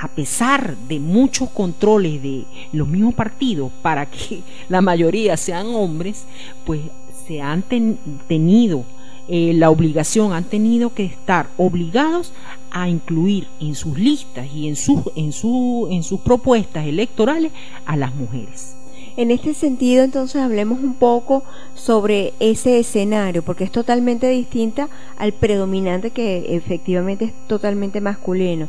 a 0.00 0.08
pesar 0.08 0.78
de 0.88 0.98
muchos 0.98 1.50
controles 1.50 2.22
de 2.22 2.46
los 2.72 2.88
mismos 2.88 3.14
partidos 3.14 3.70
para 3.82 4.06
que 4.06 4.42
la 4.68 4.80
mayoría 4.80 5.36
sean 5.36 5.66
hombres, 5.68 6.24
pues 6.64 6.80
se 7.26 7.42
han 7.42 7.62
tenido 8.26 8.84
eh, 9.32 9.52
la 9.54 9.70
obligación, 9.70 10.32
han 10.32 10.42
tenido 10.42 10.92
que 10.92 11.04
estar 11.04 11.50
obligados 11.56 12.32
a 12.72 12.88
incluir 12.88 13.46
en 13.60 13.76
sus 13.76 13.96
listas 13.96 14.48
y 14.52 14.66
en, 14.66 14.74
sus, 14.74 15.02
en, 15.14 15.30
su, 15.30 15.86
en 15.88 16.02
sus 16.02 16.20
propuestas 16.20 16.84
electorales 16.84 17.52
a 17.86 17.96
las 17.96 18.12
mujeres. 18.12 18.74
En 19.16 19.30
este 19.30 19.54
sentido, 19.54 20.02
entonces, 20.02 20.42
hablemos 20.42 20.80
un 20.80 20.94
poco 20.94 21.44
sobre 21.74 22.34
ese 22.40 22.80
escenario, 22.80 23.44
porque 23.44 23.62
es 23.62 23.70
totalmente 23.70 24.28
distinta 24.28 24.88
al 25.16 25.32
predominante 25.32 26.10
que 26.10 26.56
efectivamente 26.56 27.26
es 27.26 27.32
totalmente 27.46 28.00
masculino. 28.00 28.68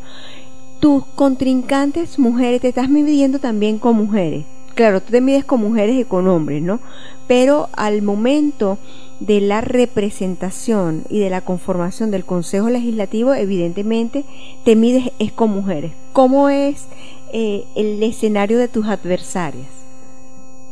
Tus 0.79 1.05
contrincantes 1.15 2.19
mujeres, 2.19 2.61
te 2.61 2.67
estás 2.67 2.87
midiendo 2.87 3.39
también 3.39 3.79
con 3.79 3.95
mujeres. 3.95 4.45
Claro, 4.75 5.01
tú 5.01 5.11
te 5.11 5.21
mides 5.21 5.43
con 5.43 5.59
mujeres 5.59 5.95
y 5.95 6.05
con 6.05 6.27
hombres, 6.27 6.61
¿no? 6.61 6.79
Pero 7.27 7.69
al 7.73 8.03
momento 8.03 8.77
de 9.21 9.39
la 9.39 9.61
representación 9.61 11.03
y 11.07 11.19
de 11.19 11.29
la 11.29 11.41
conformación 11.41 12.09
del 12.09 12.25
Consejo 12.25 12.69
Legislativo, 12.69 13.35
evidentemente 13.35 14.25
te 14.65 14.75
mides 14.75 15.11
es 15.19 15.31
con 15.31 15.51
mujeres. 15.51 15.91
¿Cómo 16.11 16.49
es 16.49 16.87
eh, 17.31 17.65
el 17.75 18.01
escenario 18.01 18.57
de 18.57 18.67
tus 18.67 18.87
adversarias? 18.87 19.67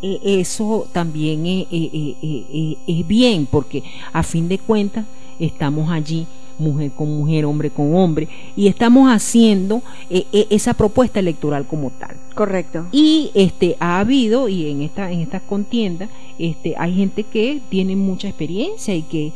E, 0.02 0.20
eso 0.42 0.88
también 0.92 1.46
eh, 1.46 1.68
eh, 1.72 2.78
es 2.88 3.08
bien, 3.08 3.46
porque 3.46 3.84
a 4.12 4.24
fin 4.24 4.50
de 4.50 4.58
cuentas 4.58 5.06
estamos 5.40 5.92
allí 5.92 6.26
mujer 6.60 6.92
con 6.92 7.10
mujer, 7.18 7.46
hombre 7.46 7.70
con 7.70 7.96
hombre, 7.96 8.28
y 8.56 8.68
estamos 8.68 9.12
haciendo 9.12 9.82
eh, 10.10 10.26
eh, 10.32 10.48
esa 10.50 10.74
propuesta 10.74 11.20
electoral 11.20 11.66
como 11.66 11.90
tal. 11.92 12.16
Correcto. 12.36 12.86
Y 12.92 13.32
este 13.34 13.76
ha 13.80 14.00
habido, 14.00 14.48
y 14.48 14.70
en 14.70 14.82
esta, 14.82 15.12
en 15.12 15.20
estas 15.20 15.42
contiendas, 15.42 16.10
este, 16.38 16.76
hay 16.78 16.96
gente 16.96 17.24
que 17.24 17.60
tiene 17.70 17.98
mucha 17.98 18.30
experiencia 18.30 18.96
y 18.96 19.02
que 19.02 19.34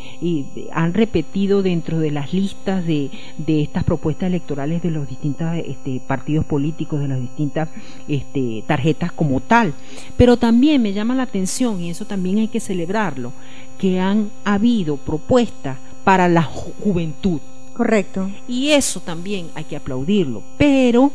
han 0.71 0.93
repetido 0.93 1.63
dentro 1.63 1.99
de 1.99 2.11
las 2.11 2.33
listas 2.33 2.85
de, 2.85 3.11
de 3.37 3.61
estas 3.61 3.83
propuestas 3.83 4.27
electorales 4.27 4.81
de 4.81 4.91
los 4.91 5.09
distintos 5.09 5.47
este, 5.65 6.01
partidos 6.07 6.45
políticos, 6.45 7.01
de 7.01 7.09
las 7.09 7.19
distintas 7.19 7.67
este, 8.07 8.63
tarjetas 8.67 9.11
como 9.11 9.41
tal. 9.41 9.73
Pero 10.15 10.37
también 10.37 10.81
me 10.81 10.93
llama 10.93 11.15
la 11.15 11.23
atención, 11.23 11.81
y 11.81 11.89
eso 11.89 12.05
también 12.05 12.37
hay 12.37 12.47
que 12.47 12.61
celebrarlo, 12.61 13.33
que 13.77 13.99
han 13.99 14.29
habido 14.45 14.95
propuestas 14.95 15.77
para 16.03 16.27
la 16.27 16.43
juventud. 16.43 17.39
Correcto. 17.73 18.29
Y 18.47 18.69
eso 18.69 18.99
también 18.99 19.47
hay 19.55 19.63
que 19.63 19.75
aplaudirlo. 19.75 20.43
Pero, 20.57 21.11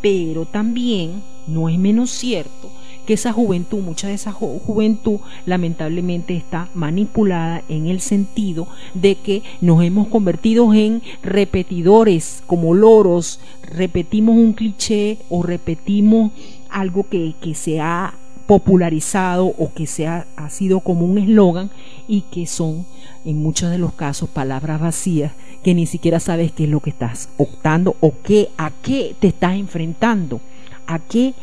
pero 0.00 0.46
también 0.46 1.22
no 1.46 1.68
es 1.68 1.78
menos 1.78 2.10
cierto 2.10 2.70
que 3.08 3.14
esa 3.14 3.32
juventud, 3.32 3.78
mucha 3.78 4.08
de 4.08 4.12
esa 4.12 4.32
juventud 4.32 5.20
lamentablemente 5.46 6.36
está 6.36 6.68
manipulada 6.74 7.62
en 7.70 7.86
el 7.86 8.02
sentido 8.02 8.68
de 8.92 9.14
que 9.14 9.42
nos 9.62 9.82
hemos 9.82 10.08
convertido 10.08 10.74
en 10.74 11.02
repetidores 11.22 12.42
como 12.46 12.74
loros, 12.74 13.40
repetimos 13.62 14.36
un 14.36 14.52
cliché 14.52 15.16
o 15.30 15.42
repetimos 15.42 16.32
algo 16.68 17.08
que, 17.08 17.34
que 17.40 17.54
se 17.54 17.80
ha 17.80 18.12
popularizado 18.46 19.46
o 19.46 19.72
que 19.74 19.86
se 19.86 20.06
ha, 20.06 20.26
ha 20.36 20.50
sido 20.50 20.80
como 20.80 21.06
un 21.06 21.16
eslogan 21.16 21.70
y 22.08 22.22
que 22.30 22.46
son 22.46 22.84
en 23.28 23.42
muchos 23.42 23.70
de 23.70 23.76
los 23.76 23.92
casos 23.92 24.30
palabras 24.30 24.80
vacías 24.80 25.32
que 25.62 25.74
ni 25.74 25.84
siquiera 25.84 26.18
sabes 26.18 26.50
qué 26.50 26.64
es 26.64 26.70
lo 26.70 26.80
que 26.80 26.88
estás 26.88 27.28
optando 27.36 27.94
o 28.00 28.14
qué, 28.22 28.48
a 28.56 28.70
qué 28.82 29.14
te 29.20 29.28
estás 29.28 29.54
enfrentando, 29.54 30.40
a 30.86 30.98
qué 30.98 31.34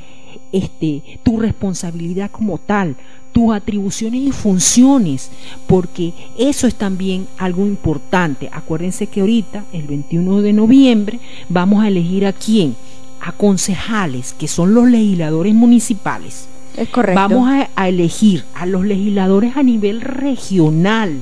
este, 0.51 1.03
tu 1.21 1.39
responsabilidad 1.39 2.31
como 2.31 2.57
tal, 2.57 2.95
tus 3.31 3.53
atribuciones 3.53 4.19
y 4.19 4.31
funciones, 4.31 5.29
porque 5.67 6.13
eso 6.39 6.65
es 6.65 6.73
también 6.73 7.27
algo 7.37 7.67
importante. 7.67 8.49
Acuérdense 8.51 9.05
que 9.05 9.21
ahorita, 9.21 9.63
el 9.71 9.83
21 9.83 10.41
de 10.41 10.53
noviembre, 10.53 11.19
vamos 11.49 11.83
a 11.83 11.87
elegir 11.87 12.25
a 12.25 12.33
quién, 12.33 12.75
a 13.21 13.31
concejales, 13.31 14.33
que 14.33 14.47
son 14.47 14.73
los 14.73 14.89
legisladores 14.89 15.53
municipales. 15.53 16.47
Es 16.75 16.89
correcto. 16.89 17.21
Vamos 17.21 17.47
a, 17.47 17.69
a 17.75 17.89
elegir 17.89 18.43
a 18.55 18.65
los 18.65 18.85
legisladores 18.85 19.55
a 19.55 19.61
nivel 19.61 20.01
regional 20.01 21.21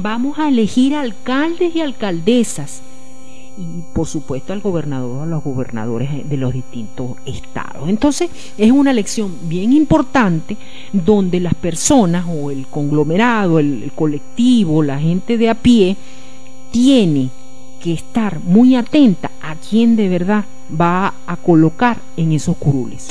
Vamos 0.00 0.38
a 0.38 0.48
elegir 0.48 0.94
alcaldes 0.94 1.74
y 1.74 1.80
alcaldesas 1.80 2.82
y 3.58 3.82
por 3.92 4.06
supuesto 4.06 4.52
al 4.52 4.60
gobernador 4.60 5.16
o 5.16 5.22
a 5.22 5.26
los 5.26 5.42
gobernadores 5.42 6.08
de 6.28 6.36
los 6.36 6.52
distintos 6.52 7.16
estados. 7.26 7.88
Entonces 7.88 8.30
es 8.56 8.70
una 8.70 8.92
elección 8.92 9.34
bien 9.42 9.72
importante 9.72 10.56
donde 10.92 11.40
las 11.40 11.54
personas 11.54 12.26
o 12.28 12.52
el 12.52 12.68
conglomerado, 12.68 13.58
el, 13.58 13.90
colectivo, 13.96 14.84
la 14.84 15.00
gente 15.00 15.36
de 15.36 15.50
a 15.50 15.56
pie 15.56 15.96
tiene 16.70 17.30
que 17.82 17.92
estar 17.92 18.38
muy 18.38 18.76
atenta 18.76 19.32
a 19.42 19.56
quién 19.56 19.96
de 19.96 20.08
verdad 20.08 20.44
va 20.80 21.14
a 21.26 21.36
colocar 21.36 21.98
en 22.16 22.30
esos 22.30 22.56
curules. 22.56 23.08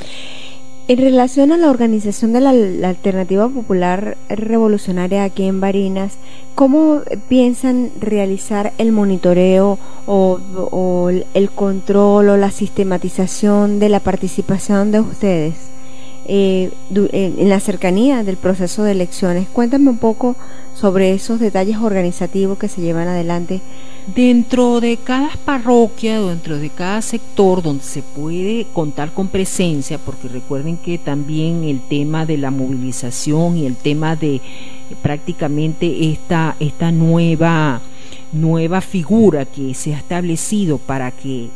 En 0.89 1.00
relación 1.00 1.52
a 1.52 1.58
la 1.58 1.69
organización 1.69 2.32
de 2.32 2.39
la, 2.39 2.52
Alternativa 2.88 3.50
Popular 3.50 4.15
Revolucionaria 4.30 5.26
aquí 5.26 5.43
en 5.43 5.60
Barinas, 5.60 6.13
¿cómo 6.56 7.02
piensan 7.28 7.91
realizar 8.00 8.71
el 8.78 8.93
monitoreo 8.93 9.80
o, 10.06 11.10
el 11.34 11.50
control 11.50 12.30
o 12.30 12.38
la 12.38 12.52
sistematización 12.52 13.80
de 13.80 13.89
la 13.89 14.00
participación 14.00 14.93
de 14.93 15.02
ustedes 15.02 15.56
eh, 16.26 16.71
en 16.89 17.50
la 17.50 17.60
cercanía 17.60 18.23
del 18.23 18.38
proceso 18.38 18.84
de 18.84 18.93
elecciones? 18.93 19.50
Cuéntame 19.50 19.89
un 19.89 19.97
poco 19.97 20.38
sobre 20.73 21.12
esos 21.13 21.41
detalles 21.41 21.80
organizativos 21.80 22.58
que 22.58 22.69
se 22.69 22.80
llevan 22.80 23.10
adelante 23.10 23.60
Dentro 24.15 24.79
de 24.79 24.95
cada 24.95 25.31
parroquia, 25.43 26.21
dentro 26.21 26.57
de 26.57 26.69
cada 26.69 27.01
sector 27.01 27.61
donde 27.61 27.83
se 27.83 28.01
puede 28.01 28.65
contar 28.71 29.11
con 29.11 29.27
presencia, 29.27 29.97
porque 29.97 30.29
recuerden 30.29 30.77
que 30.77 30.97
también 30.97 31.65
el 31.65 31.81
tema 31.81 32.25
de 32.25 32.37
la 32.37 32.49
movilización 32.49 33.57
y 33.57 33.65
el 33.65 33.75
tema 33.75 34.15
de 34.15 34.35
eh, 34.35 34.41
prácticamente 35.01 36.09
esta, 36.09 36.55
esta 36.61 36.89
nueva, 36.89 37.81
nueva 38.31 38.79
figura 38.79 39.43
que 39.43 39.73
se 39.73 39.93
ha 39.93 39.97
establecido 39.97 40.77
para 40.77 41.11
que 41.11 41.49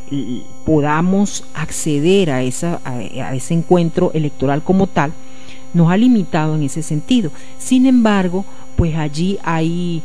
podamos 0.66 1.44
acceder 1.54 2.30
a, 2.30 2.42
esa, 2.42 2.82
a 2.84 3.34
ese 3.34 3.54
encuentro 3.54 4.10
electoral 4.12 4.62
como 4.62 4.86
tal, 4.88 5.14
nos 5.72 5.90
ha 5.90 5.96
limitado 5.96 6.54
en 6.54 6.64
ese 6.64 6.82
sentido. 6.82 7.30
Sin 7.58 7.86
embargo, 7.86 8.44
pues 8.76 8.94
allí 8.96 9.38
hay 9.42 10.02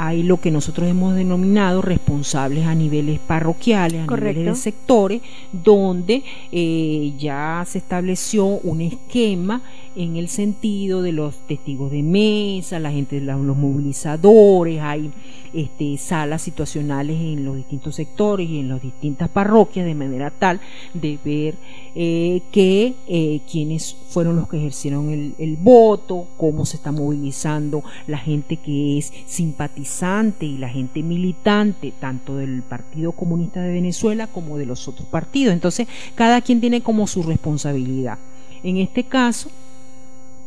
hay 0.00 0.22
lo 0.22 0.40
que 0.40 0.52
nosotros 0.52 0.88
hemos 0.88 1.16
denominado 1.16 1.82
responsables 1.82 2.64
a 2.66 2.74
niveles 2.76 3.18
parroquiales, 3.18 4.06
a 4.06 4.16
niveles 4.16 4.44
de 4.44 4.54
sectores, 4.54 5.22
donde 5.52 6.22
eh, 6.52 7.14
ya 7.18 7.64
se 7.66 7.78
estableció 7.78 8.46
un 8.46 8.80
esquema 8.80 9.60
en 9.96 10.14
el 10.14 10.28
sentido 10.28 11.02
de 11.02 11.10
los 11.10 11.34
testigos 11.48 11.90
de 11.90 12.04
mesa, 12.04 12.78
la 12.78 12.92
gente, 12.92 13.20
los 13.20 13.56
movilizadores, 13.56 14.80
hay 14.80 15.10
este, 15.52 15.96
salas 15.98 16.42
situacionales 16.42 17.16
en 17.20 17.44
los 17.44 17.56
distintos 17.56 17.96
sectores 17.96 18.48
y 18.48 18.60
en 18.60 18.68
las 18.68 18.82
distintas 18.82 19.28
parroquias 19.28 19.86
de 19.86 19.94
manera 19.94 20.30
tal 20.30 20.60
de 20.94 21.18
ver 21.24 21.54
eh, 21.94 22.42
que 22.52 22.94
eh, 23.06 23.40
quienes 23.50 23.96
fueron 24.08 24.36
los 24.36 24.48
que 24.48 24.58
ejercieron 24.58 25.10
el, 25.10 25.34
el, 25.38 25.56
voto, 25.56 26.26
cómo 26.36 26.64
se 26.64 26.76
está 26.76 26.92
movilizando 26.92 27.82
la 28.06 28.18
gente 28.18 28.56
que 28.56 28.98
es 28.98 29.12
simpatizante 29.26 30.46
y 30.46 30.58
la 30.58 30.68
gente 30.68 31.02
militante, 31.02 31.92
tanto 31.98 32.36
del 32.36 32.62
Partido 32.62 33.12
Comunista 33.12 33.60
de 33.60 33.72
Venezuela 33.72 34.26
como 34.26 34.58
de 34.58 34.66
los 34.66 34.88
otros 34.88 35.08
partidos. 35.08 35.52
Entonces, 35.52 35.88
cada 36.14 36.40
quien 36.40 36.60
tiene 36.60 36.80
como 36.82 37.06
su 37.06 37.22
responsabilidad. 37.22 38.18
En 38.62 38.76
este 38.76 39.04
caso, 39.04 39.50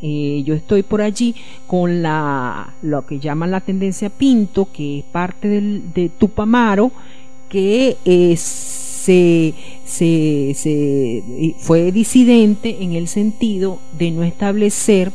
eh, 0.02 0.44
yo 0.46 0.56
estoy 0.56 0.84
por 0.84 1.02
allí 1.02 1.36
con 1.68 2.02
la, 2.02 2.74
lo 2.82 3.06
que 3.06 3.20
llaman 3.20 3.52
la 3.52 3.62
tendencia 3.62 4.10
Pinto, 4.10 4.70
que 4.72 5.00
es 5.00 5.06
parte 5.06 5.48
del, 5.48 5.94
de 5.94 6.10
Tupamaro, 6.10 6.92
que 7.50 7.98
se, 8.38 9.54
se, 9.84 11.24
fue 11.60 11.92
disidente 11.92 12.78
en 12.82 12.94
el 12.94 13.08
sentido 13.08 13.80
de 13.98 14.12
no 14.12 14.24
establecer 14.24 15.12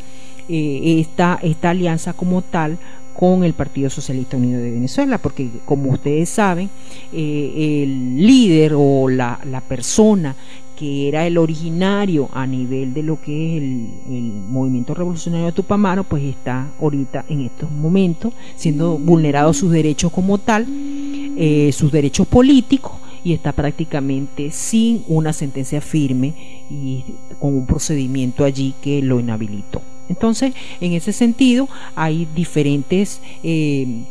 eh, 0.49 1.01
esta, 1.01 1.39
esta 1.43 1.71
alianza 1.71 2.13
como 2.13 2.43
tal 2.43 2.79
con 3.15 3.45
el 3.45 3.55
Partido 3.55 3.89
Socialista 3.89 4.37
Unido 4.37 4.61
de 4.61 4.71
Venezuela, 4.71 5.17
porque 5.19 5.49
como 5.65 5.91
ustedes 5.91 6.29
saben, 6.29 6.69
eh, 7.13 7.83
el 7.83 8.27
líder 8.27 8.75
o 8.77 9.09
la, 9.09 9.41
la 9.45 9.63
persona 9.63 10.37
que 10.77 11.09
era 11.09 11.27
el 11.27 11.39
originario 11.39 12.29
a 12.33 12.47
nivel 12.47 12.95
de 12.95 13.03
lo 13.03 13.21
que 13.21 13.57
es 13.57 13.63
el, 13.63 14.33
movimiento 14.49 14.95
revolucionario 14.95 15.47
de 15.47 15.53
Tupamaro, 15.53 16.05
pues 16.05 16.23
está 16.23 16.69
ahorita 16.81 17.25
en 17.29 17.43
estos 17.43 17.71
momentos 17.71 18.33
siendo 18.55 18.97
vulnerados 18.99 19.57
sus 19.57 19.71
derechos 19.73 20.13
como 20.13 20.39
tal, 20.39 20.67
eh, 20.69 21.71
sus 21.73 21.91
derechos 21.91 22.27
políticos, 22.27 22.93
y 23.25 23.33
está 23.33 23.53
prácticamente 23.53 24.53
sin 24.53 25.03
una 25.09 25.33
sentencia 25.33 25.81
firme 25.81 26.35
y 26.71 27.05
con 27.41 27.55
un 27.55 27.67
procedimiento 27.67 28.45
allí 28.45 28.75
que 28.81 29.03
lo 29.03 29.19
inhabilitó. 29.19 29.83
Entonces, 30.09 30.55
en 30.81 30.93
ese 30.93 31.13
sentido, 31.13 31.69
hay 31.97 32.29
diferentes... 32.35 33.21
Eh, 33.43 34.05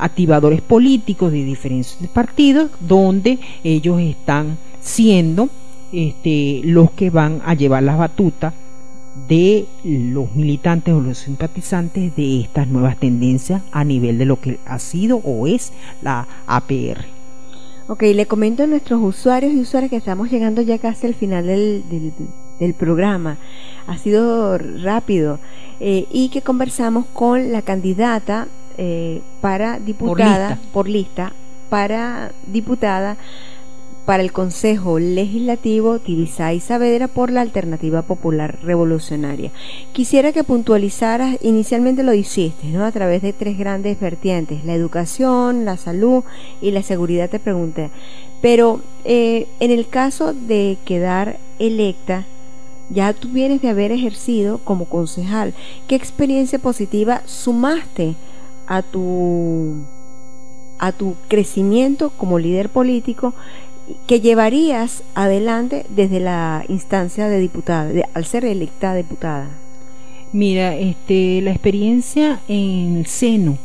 activadores 0.00 0.62
políticos 0.62 1.30
de 1.30 1.44
diferentes 1.44 1.98
partidos 2.12 2.70
donde 2.80 3.38
ellos 3.62 4.00
están 4.00 4.56
siendo 4.80 5.50
este, 5.92 6.60
los 6.64 6.90
que 6.92 7.10
van 7.10 7.42
a 7.44 7.54
llevar 7.54 7.82
las 7.82 7.98
batutas 7.98 8.54
de 9.28 9.66
los 9.84 10.34
militantes 10.34 10.94
o 10.94 11.00
los 11.00 11.18
simpatizantes 11.18 12.14
de 12.14 12.40
estas 12.40 12.68
nuevas 12.68 12.96
tendencias 12.96 13.62
a 13.72 13.84
nivel 13.84 14.18
de 14.18 14.24
lo 14.24 14.40
que 14.40 14.58
ha 14.66 14.78
sido 14.78 15.18
o 15.18 15.46
es 15.46 15.72
la 16.02 16.26
APR. 16.46 17.04
Ok, 17.88 18.02
le 18.02 18.26
comento 18.26 18.62
a 18.62 18.66
nuestros 18.66 19.00
usuarios 19.02 19.52
y 19.52 19.60
usuarias 19.60 19.90
que 19.90 19.96
estamos 19.96 20.30
llegando 20.30 20.62
ya 20.62 20.78
casi 20.78 21.08
al 21.08 21.14
final 21.14 21.46
del, 21.46 21.82
del, 22.60 22.74
programa. 22.74 23.38
Ha 23.88 23.98
sido 23.98 24.58
rápido 24.58 25.40
eh, 25.80 26.06
y 26.10 26.28
que 26.28 26.42
conversamos 26.42 27.06
con 27.12 27.50
la 27.50 27.62
candidata 27.62 28.46
eh, 28.78 29.22
para 29.40 29.80
diputada 29.80 30.58
por 30.72 30.88
lista 30.88 31.32
para 31.70 32.32
diputada 32.46 33.16
para 34.10 34.24
el 34.24 34.32
Consejo 34.32 34.98
Legislativo 34.98 36.00
Tibisay 36.00 36.58
Saavedra 36.58 37.06
por 37.06 37.30
la 37.30 37.42
Alternativa 37.42 38.02
Popular 38.02 38.58
Revolucionaria. 38.60 39.52
Quisiera 39.92 40.32
que 40.32 40.42
puntualizaras, 40.42 41.38
inicialmente 41.42 42.02
lo 42.02 42.12
hiciste, 42.12 42.66
¿no? 42.66 42.84
A 42.84 42.90
través 42.90 43.22
de 43.22 43.32
tres 43.32 43.56
grandes 43.56 44.00
vertientes, 44.00 44.64
la 44.64 44.74
educación, 44.74 45.64
la 45.64 45.76
salud 45.76 46.24
y 46.60 46.72
la 46.72 46.82
seguridad, 46.82 47.30
te 47.30 47.38
pregunté. 47.38 47.90
Pero 48.42 48.80
eh, 49.04 49.46
en 49.60 49.70
el 49.70 49.86
caso 49.86 50.34
de 50.34 50.76
quedar 50.84 51.38
electa, 51.60 52.26
ya 52.88 53.12
tú 53.12 53.28
vienes 53.28 53.62
de 53.62 53.68
haber 53.68 53.92
ejercido 53.92 54.58
como 54.58 54.86
concejal. 54.86 55.54
¿Qué 55.86 55.94
experiencia 55.94 56.58
positiva 56.58 57.22
sumaste 57.26 58.16
a 58.66 58.82
tu 58.82 59.84
a 60.80 60.92
tu 60.92 61.14
crecimiento 61.28 62.08
como 62.08 62.38
líder 62.38 62.70
político 62.70 63.34
que 64.06 64.20
llevarías 64.20 65.02
adelante 65.14 65.86
desde 65.88 66.20
la 66.20 66.64
instancia 66.68 67.28
de 67.28 67.38
diputada, 67.38 67.90
al 68.14 68.24
ser 68.24 68.44
electa 68.44 68.94
diputada? 68.94 69.48
Mira, 70.32 70.76
este, 70.76 71.40
la 71.42 71.50
experiencia 71.50 72.40
en 72.46 72.98
el 72.98 73.06
seno 73.06 73.58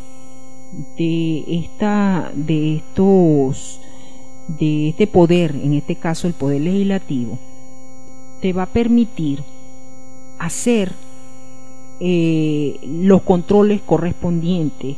de 0.97 1.43
esta, 1.47 2.31
de 2.33 2.77
estos, 2.77 3.79
de 4.47 4.89
este 4.89 5.07
poder, 5.07 5.55
en 5.55 5.73
este 5.73 5.95
caso 5.95 6.27
el 6.27 6.33
poder 6.33 6.61
legislativo, 6.61 7.37
te 8.41 8.53
va 8.53 8.63
a 8.63 8.73
permitir 8.73 9.43
hacer 10.39 10.91
eh, 11.99 12.79
los 12.83 13.21
controles 13.21 13.81
correspondientes 13.81 14.97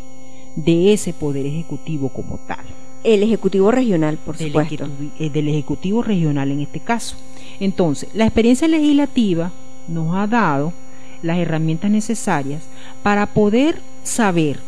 de 0.55 0.93
ese 0.93 1.13
poder 1.13 1.45
ejecutivo 1.45 2.09
como 2.09 2.39
tal. 2.47 2.65
El 3.07 3.23
Ejecutivo 3.23 3.71
Regional, 3.71 4.17
por 4.17 4.35
supuesto. 4.37 4.85
Eh, 5.17 5.29
del 5.29 5.47
Ejecutivo 5.47 6.03
Regional 6.03 6.51
en 6.51 6.59
este 6.59 6.81
caso. 6.81 7.15
Entonces, 7.57 8.09
la 8.13 8.25
experiencia 8.25 8.67
legislativa 8.67 9.53
nos 9.87 10.13
ha 10.13 10.27
dado 10.27 10.73
las 11.21 11.37
herramientas 11.37 11.89
necesarias 11.89 12.63
para 13.03 13.25
poder 13.25 13.79
saber 14.03 14.59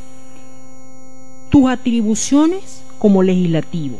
tus 1.49 1.69
atribuciones 1.69 2.81
como 2.97 3.23
legislativo. 3.23 3.97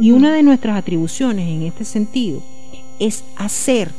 Y 0.00 0.12
una 0.12 0.32
de 0.32 0.42
nuestras 0.42 0.78
atribuciones 0.78 1.46
en 1.46 1.64
este 1.64 1.84
sentido 1.84 2.42
es 2.98 3.24
hacer 3.36 3.92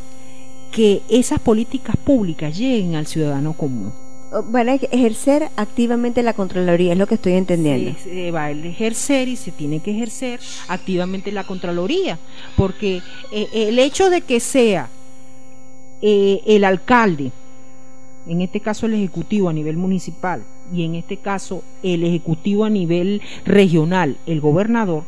que 0.71 1.03
esas 1.07 1.39
políticas 1.39 1.97
públicas 1.97 2.57
lleguen 2.57 2.95
al 2.95 3.05
ciudadano 3.05 3.53
común 3.53 3.93
van 4.45 4.69
a 4.69 4.75
ejercer 4.75 5.49
activamente 5.57 6.23
la 6.23 6.33
Contraloría, 6.33 6.93
es 6.93 6.97
lo 6.97 7.07
que 7.07 7.15
estoy 7.15 7.33
entendiendo. 7.33 7.91
Va 8.33 8.45
a 8.45 8.51
ejercer 8.51 9.27
y 9.27 9.35
se 9.35 9.51
tiene 9.51 9.81
que 9.81 9.91
ejercer 9.91 10.39
activamente 10.69 11.31
la 11.31 11.43
Contraloría, 11.43 12.17
porque 12.55 13.01
eh, 13.31 13.47
el 13.53 13.77
hecho 13.77 14.09
de 14.09 14.21
que 14.21 14.39
sea 14.39 14.89
eh, 16.01 16.41
el 16.45 16.63
alcalde, 16.63 17.31
en 18.25 18.41
este 18.41 18.61
caso 18.61 18.85
el 18.85 18.93
Ejecutivo 18.93 19.49
a 19.49 19.53
nivel 19.53 19.75
municipal 19.75 20.43
y 20.73 20.85
en 20.85 20.95
este 20.95 21.17
caso 21.17 21.63
el 21.83 22.03
Ejecutivo 22.03 22.63
a 22.63 22.69
nivel 22.69 23.21
regional, 23.45 24.17
el 24.25 24.39
gobernador, 24.39 25.03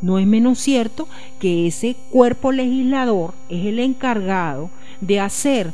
no 0.00 0.18
es 0.18 0.26
menos 0.26 0.58
cierto 0.58 1.08
que 1.40 1.66
ese 1.66 1.96
cuerpo 2.10 2.52
legislador 2.52 3.34
es 3.48 3.66
el 3.66 3.80
encargado 3.80 4.70
de 5.00 5.20
hacer 5.20 5.72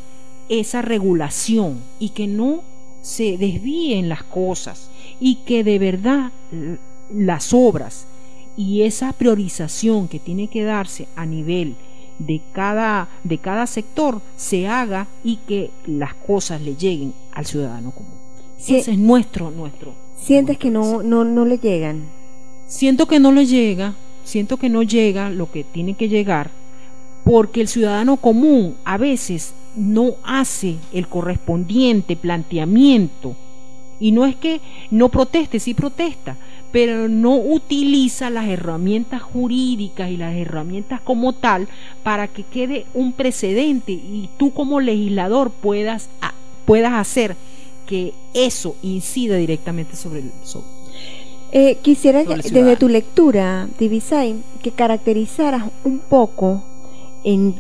esa 0.49 0.81
regulación 0.83 1.81
y 1.99 2.11
que 2.11 2.27
no 2.27 2.63
se 3.07 3.39
desvíen 3.39 4.09
las 4.09 4.25
cosas 4.25 4.91
y 5.21 5.37
que 5.47 5.63
de 5.63 5.79
verdad 5.79 6.33
las 7.15 7.55
obras 7.55 8.09
y 8.57 8.83
esa 8.83 9.13
priorización 9.13 10.09
que 10.09 10.19
tiene 10.19 10.49
que 10.49 10.65
darse 10.65 11.07
a 11.15 11.25
nivel 11.25 11.77
de 12.19 12.41
cada, 12.53 13.09
de 13.23 13.39
cada 13.39 13.69
sector 13.69 14.21
se 14.37 14.67
haga 14.67 15.07
y 15.23 15.37
que 15.37 15.71
las 15.87 16.15
cosas 16.15 16.61
le 16.61 16.75
lleguen 16.75 17.15
al 17.31 17.47
ciudadano 17.47 17.93
común. 17.93 18.15
Ese 18.59 18.91
es 18.91 18.99
nuestro, 18.99 19.53
nuestro. 19.53 19.95
¿Sientes 20.17 20.59
que 20.59 20.71
no, 20.71 21.05
no, 21.05 21.23
no 21.23 21.45
le 21.45 21.59
llegan? 21.59 22.09
Siento 22.67 23.07
que 23.07 23.21
no 23.21 23.31
le 23.31 23.47
llega, 23.47 23.95
siento 24.25 24.57
que 24.57 24.69
no 24.69 24.83
llega 24.83 25.31
lo 25.31 25.49
que 25.49 25.63
tiene 25.63 25.95
que 25.95 26.09
llegar, 26.09 26.51
porque 27.25 27.61
el 27.61 27.69
ciudadano 27.69 28.17
común 28.17 28.75
a 28.85 28.99
veces 28.99 29.55
no 29.77 30.17
hace 30.25 30.77
el 30.93 31.07
correspondiente 31.09 32.17
planteamiento. 32.17 33.37
Y 33.99 34.13
no 34.13 34.27
es 34.27 34.37
que 34.37 34.61
no 34.91 35.09
proteste, 35.09 35.59
sí 35.59 35.73
protesta, 35.73 36.37
pero 36.73 37.09
no 37.09 37.37
utiliza 37.37 38.29
las 38.29 38.49
herramientas 38.49 39.23
jurídicas 39.23 40.11
y 40.11 40.17
las 40.17 40.35
herramientas 40.35 41.01
como 41.01 41.33
tal 41.33 41.69
para 42.03 42.29
que 42.29 42.43
quede 42.43 42.85
un 42.93 43.13
precedente 43.13 43.93
y 43.93 44.29
tú 44.37 44.53
como 44.53 44.81
legislador 44.81 45.51
puedas, 45.51 46.11
puedas 46.67 46.93
hacer 46.93 47.37
que 47.87 48.13
eso 48.35 48.77
incida 48.83 49.37
directamente 49.37 49.97
sobre 49.97 50.21
el 50.21 50.33
sobre, 50.43 50.67
eh, 51.53 51.79
quisiera 51.81 52.25
desde 52.25 52.77
tu 52.77 52.89
lectura, 52.89 53.69
Divisay, 53.79 54.43
que 54.63 54.73
caracterizaras 54.73 55.65
un 55.85 56.01
poco 56.01 56.65
en 57.25 57.55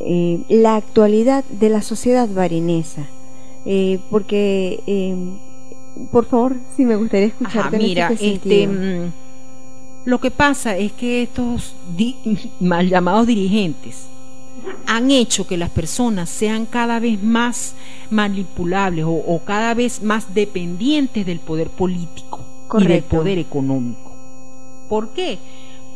eh, 0.00 0.42
la 0.48 0.76
actualidad 0.76 1.44
de 1.44 1.68
la 1.68 1.82
sociedad 1.82 2.28
barinesa, 2.28 3.06
eh, 3.64 4.00
porque 4.10 4.82
por 6.10 6.26
favor, 6.26 6.56
si 6.76 6.84
me 6.84 6.96
gustaría 6.96 7.28
escucharte. 7.28 7.78
mira, 7.78 8.10
este, 8.12 8.34
este 8.34 8.66
mm, 8.68 9.12
lo 10.04 10.20
que 10.20 10.30
pasa 10.30 10.76
es 10.76 10.92
que 10.92 11.22
estos 11.22 11.74
mal 12.60 12.88
llamados 12.88 13.26
dirigentes 13.26 14.06
han 14.86 15.10
hecho 15.10 15.46
que 15.46 15.56
las 15.56 15.70
personas 15.70 16.28
sean 16.28 16.66
cada 16.66 16.98
vez 16.98 17.22
más 17.22 17.74
manipulables 18.10 19.04
o, 19.06 19.40
cada 19.44 19.74
vez 19.74 20.02
más 20.02 20.34
dependientes 20.34 21.24
del 21.26 21.40
poder 21.40 21.68
político 21.68 22.44
y 22.78 22.86
del 22.86 23.02
poder 23.02 23.38
económico. 23.38 24.12
¿Por 24.88 25.10
qué? 25.10 25.38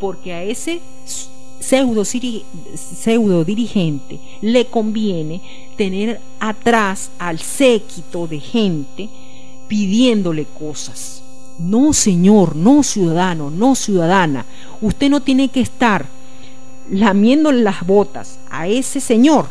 Porque 0.00 0.32
a 0.32 0.42
ese 0.42 0.80
pseudo, 1.62 2.04
pseudo 2.04 3.44
dirigente 3.44 4.20
le 4.40 4.66
conviene 4.66 5.40
tener 5.76 6.20
atrás 6.40 7.10
al 7.18 7.38
séquito 7.38 8.26
de 8.26 8.40
gente 8.40 9.08
pidiéndole 9.68 10.44
cosas. 10.44 11.22
No, 11.58 11.92
señor, 11.92 12.56
no 12.56 12.82
ciudadano, 12.82 13.50
no 13.50 13.74
ciudadana. 13.74 14.44
Usted 14.80 15.08
no 15.08 15.22
tiene 15.22 15.48
que 15.48 15.60
estar 15.60 16.06
lamiéndole 16.90 17.62
las 17.62 17.86
botas 17.86 18.38
a 18.50 18.66
ese 18.66 19.00
señor 19.00 19.46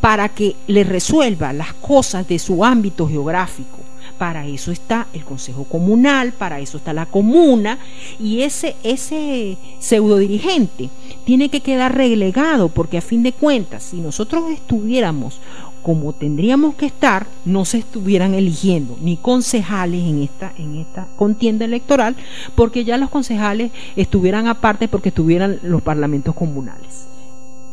para 0.00 0.28
que 0.28 0.56
le 0.66 0.82
resuelva 0.82 1.52
las 1.52 1.74
cosas 1.74 2.26
de 2.26 2.38
su 2.38 2.64
ámbito 2.64 3.08
geográfico. 3.08 3.78
Para 4.18 4.46
eso 4.46 4.72
está 4.72 5.06
el 5.12 5.24
Consejo 5.24 5.64
Comunal, 5.64 6.32
para 6.32 6.58
eso 6.60 6.76
está 6.78 6.92
la 6.92 7.06
comuna 7.06 7.78
y 8.18 8.42
ese, 8.42 8.76
ese 8.82 9.56
pseudo 9.78 10.18
dirigente 10.18 10.90
tiene 11.24 11.48
que 11.48 11.60
quedar 11.60 11.96
relegado 11.96 12.68
porque 12.68 12.98
a 12.98 13.02
fin 13.02 13.22
de 13.22 13.32
cuentas, 13.32 13.82
si 13.84 13.96
nosotros 13.96 14.50
estuviéramos 14.50 15.40
como 15.82 16.12
tendríamos 16.12 16.76
que 16.76 16.86
estar, 16.86 17.26
no 17.44 17.64
se 17.64 17.78
estuvieran 17.78 18.34
eligiendo 18.34 18.96
ni 19.00 19.16
concejales 19.16 20.02
en 20.04 20.22
esta, 20.22 20.52
en 20.56 20.76
esta 20.76 21.08
contienda 21.16 21.64
electoral, 21.64 22.14
porque 22.54 22.84
ya 22.84 22.96
los 22.98 23.10
concejales 23.10 23.72
estuvieran 23.96 24.46
aparte 24.46 24.86
porque 24.88 25.08
estuvieran 25.08 25.58
los 25.62 25.82
parlamentos 25.82 26.34
comunales. 26.34 27.08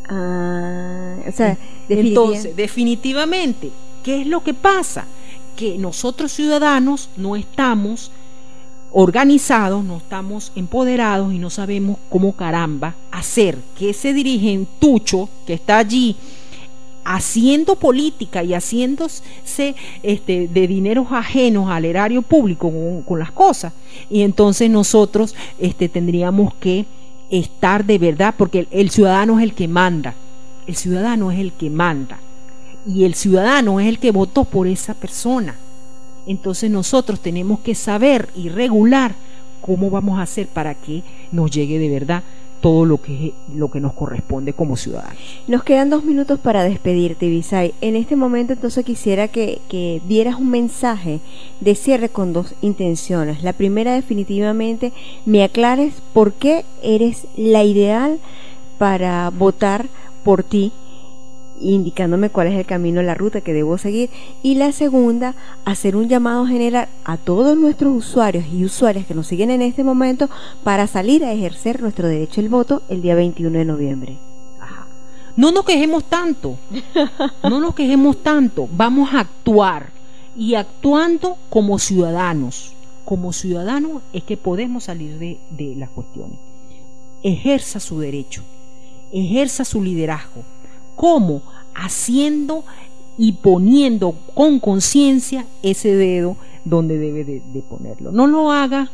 Ah, 0.08 1.18
Entonces, 1.88 2.56
definitivamente, 2.56 3.70
¿qué 4.02 4.22
es 4.22 4.26
lo 4.26 4.42
que 4.42 4.54
pasa? 4.54 5.06
Que 5.56 5.78
nosotros 5.78 6.32
ciudadanos 6.32 7.10
no 7.16 7.36
estamos 7.36 8.10
organizados, 8.92 9.84
no 9.84 9.98
estamos 9.98 10.52
empoderados 10.56 11.32
y 11.32 11.38
no 11.38 11.50
sabemos 11.50 11.98
cómo 12.08 12.32
caramba 12.32 12.94
hacer 13.10 13.58
que 13.78 13.90
ese 13.90 14.12
dirigentucho 14.12 15.28
que 15.46 15.54
está 15.54 15.78
allí 15.78 16.16
haciendo 17.04 17.76
política 17.76 18.42
y 18.42 18.54
haciéndose 18.54 19.74
este, 20.02 20.48
de 20.48 20.66
dineros 20.66 21.08
ajenos 21.10 21.70
al 21.70 21.84
erario 21.84 22.22
público 22.22 22.70
con, 23.06 23.18
las 23.18 23.32
cosas. 23.32 23.72
Y 24.08 24.22
entonces 24.22 24.70
nosotros 24.70 25.34
este, 25.58 25.88
tendríamos 25.88 26.54
que 26.54 26.86
estar 27.30 27.84
de 27.84 27.98
verdad, 27.98 28.34
porque 28.36 28.66
el, 28.70 28.90
ciudadano 28.90 29.38
es 29.38 29.44
el 29.44 29.54
que 29.54 29.68
manda, 29.68 30.14
el 30.66 30.76
ciudadano 30.76 31.30
es 31.30 31.38
el 31.38 31.52
que 31.52 31.70
manda, 31.70 32.18
y 32.86 33.04
el 33.04 33.14
ciudadano 33.14 33.80
es 33.80 33.88
el 33.88 33.98
que 33.98 34.10
votó 34.10 34.44
por 34.44 34.66
esa 34.66 34.94
persona. 34.94 35.56
Entonces 36.30 36.70
nosotros 36.70 37.18
tenemos 37.18 37.58
que 37.58 37.74
saber 37.74 38.28
y 38.36 38.50
regular 38.50 39.16
cómo 39.60 39.90
vamos 39.90 40.20
a 40.20 40.22
hacer 40.22 40.46
para 40.46 40.76
que 40.76 41.02
nos 41.32 41.50
llegue 41.50 41.80
de 41.80 41.88
verdad 41.88 42.22
todo 42.60 42.84
lo 42.84 42.98
que, 43.02 43.34
lo 43.52 43.68
que 43.68 43.80
nos 43.80 43.94
corresponde 43.94 44.52
como 44.52 44.76
ciudadanos. 44.76 45.18
Nos 45.48 45.64
quedan 45.64 45.90
dos 45.90 46.04
minutos 46.04 46.38
para 46.38 46.62
despedirte, 46.62 47.28
Visay. 47.28 47.74
En 47.80 47.96
este 47.96 48.14
momento 48.14 48.52
entonces 48.52 48.84
quisiera 48.84 49.26
que, 49.26 49.60
que 49.68 50.00
dieras 50.06 50.36
un 50.36 50.50
mensaje 50.50 51.18
de 51.58 51.74
cierre 51.74 52.10
con 52.10 52.32
dos 52.32 52.54
intenciones. 52.62 53.42
La 53.42 53.52
primera 53.52 53.94
definitivamente 53.94 54.92
me 55.26 55.42
aclares 55.42 55.94
por 56.12 56.34
qué 56.34 56.64
eres 56.80 57.26
la 57.36 57.64
ideal 57.64 58.20
para 58.78 59.30
votar 59.30 59.88
por 60.22 60.44
ti 60.44 60.70
indicándome 61.60 62.30
cuál 62.30 62.48
es 62.48 62.58
el 62.58 62.66
camino, 62.66 63.02
la 63.02 63.14
ruta 63.14 63.40
que 63.40 63.52
debo 63.52 63.78
seguir. 63.78 64.10
Y 64.42 64.54
la 64.56 64.72
segunda, 64.72 65.34
hacer 65.64 65.96
un 65.96 66.08
llamado 66.08 66.46
general 66.46 66.88
a 67.04 67.16
todos 67.16 67.56
nuestros 67.56 67.94
usuarios 67.94 68.46
y 68.52 68.64
usuarias 68.64 69.06
que 69.06 69.14
nos 69.14 69.26
siguen 69.26 69.50
en 69.50 69.62
este 69.62 69.84
momento 69.84 70.28
para 70.64 70.86
salir 70.86 71.24
a 71.24 71.32
ejercer 71.32 71.80
nuestro 71.80 72.08
derecho 72.08 72.40
al 72.40 72.48
voto 72.48 72.82
el 72.88 73.02
día 73.02 73.14
21 73.14 73.58
de 73.58 73.64
noviembre. 73.64 74.18
No 75.36 75.52
nos 75.52 75.64
quejemos 75.64 76.04
tanto, 76.04 76.58
no 77.44 77.60
nos 77.60 77.74
quejemos 77.74 78.22
tanto, 78.22 78.68
vamos 78.72 79.14
a 79.14 79.20
actuar 79.20 79.90
y 80.36 80.54
actuando 80.54 81.36
como 81.48 81.78
ciudadanos. 81.78 82.72
Como 83.04 83.32
ciudadanos 83.32 84.02
es 84.12 84.22
que 84.24 84.36
podemos 84.36 84.84
salir 84.84 85.18
de, 85.18 85.38
de 85.50 85.74
las 85.76 85.90
cuestiones. 85.90 86.38
Ejerza 87.22 87.80
su 87.80 88.00
derecho, 88.00 88.42
ejerza 89.12 89.64
su 89.64 89.82
liderazgo, 89.82 90.42
¿Cómo? 91.00 91.40
Haciendo 91.74 92.62
y 93.16 93.32
poniendo 93.32 94.14
con 94.34 94.60
conciencia 94.60 95.46
ese 95.62 95.96
dedo 95.96 96.36
donde 96.66 96.98
debe 96.98 97.24
de, 97.24 97.62
ponerlo. 97.62 98.12
No 98.12 98.26
lo 98.26 98.52
haga 98.52 98.90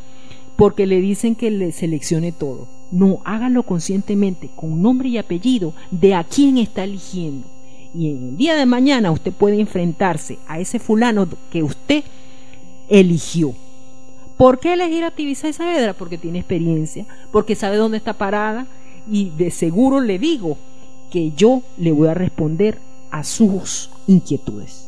porque 0.55 0.87
le 0.87 1.01
dicen 1.01 1.35
que 1.35 1.51
le 1.51 1.73
seleccione 1.73 2.31
todo. 2.31 2.69
No, 2.91 3.19
hágalo 3.25 3.63
conscientemente, 3.63 4.49
con 4.55 4.81
nombre 4.81 5.09
y 5.09 5.17
apellido 5.17 5.73
de 5.91 6.15
a 6.15 6.23
quién 6.23 6.57
está 6.57 6.85
eligiendo. 6.85 7.45
Y 7.93 8.11
en 8.11 8.29
el 8.29 8.37
día 8.37 8.55
de 8.55 8.65
mañana 8.65 9.11
usted 9.11 9.33
puede 9.33 9.59
enfrentarse 9.59 10.39
a 10.47 10.61
ese 10.61 10.79
fulano 10.79 11.27
que 11.51 11.61
usted 11.61 12.05
eligió. 12.87 13.53
¿Por 14.37 14.59
qué 14.59 14.71
elegir 14.71 15.03
a 15.03 15.11
Tibisa 15.11 15.51
Saavedra? 15.51 15.93
Porque 15.93 16.17
tiene 16.17 16.39
experiencia, 16.39 17.05
porque 17.33 17.55
sabe 17.55 17.75
dónde 17.75 17.97
está 17.97 18.13
parada 18.13 18.65
y 19.11 19.31
de 19.31 19.51
seguro 19.51 19.99
le 19.99 20.17
digo 20.19 20.57
que 21.11 21.31
yo 21.31 21.61
le 21.77 21.91
voy 21.91 22.07
a 22.07 22.13
responder 22.13 22.79
a 23.11 23.23
sus 23.23 23.89
inquietudes. 24.07 24.87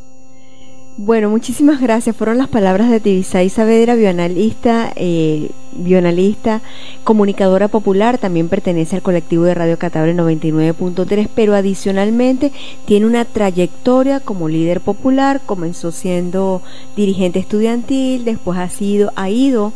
Bueno, 1.01 1.29
muchísimas 1.29 1.79
gracias. 1.79 2.13
Fueron 2.13 2.37
las 2.37 2.49
palabras 2.49 2.89
de 2.89 2.99
Tibisay 2.99 3.47
Saavedra, 3.47 3.95
bioanalista, 3.95 4.91
eh, 4.97 5.49
bioanalista, 5.71 6.59
comunicadora 7.05 7.69
popular, 7.69 8.17
también 8.17 8.49
pertenece 8.49 8.97
al 8.97 9.01
colectivo 9.01 9.45
de 9.45 9.53
Radio 9.53 9.79
Catabre 9.79 10.13
99.3, 10.13 11.29
pero 11.33 11.55
adicionalmente 11.55 12.51
tiene 12.85 13.05
una 13.05 13.23
trayectoria 13.23 14.19
como 14.19 14.49
líder 14.49 14.81
popular, 14.81 15.39
comenzó 15.45 15.93
siendo 15.93 16.61
dirigente 16.97 17.39
estudiantil, 17.39 18.25
después 18.25 18.59
ha 18.59 18.67
sido, 18.67 19.13
ha 19.15 19.29
ido 19.29 19.71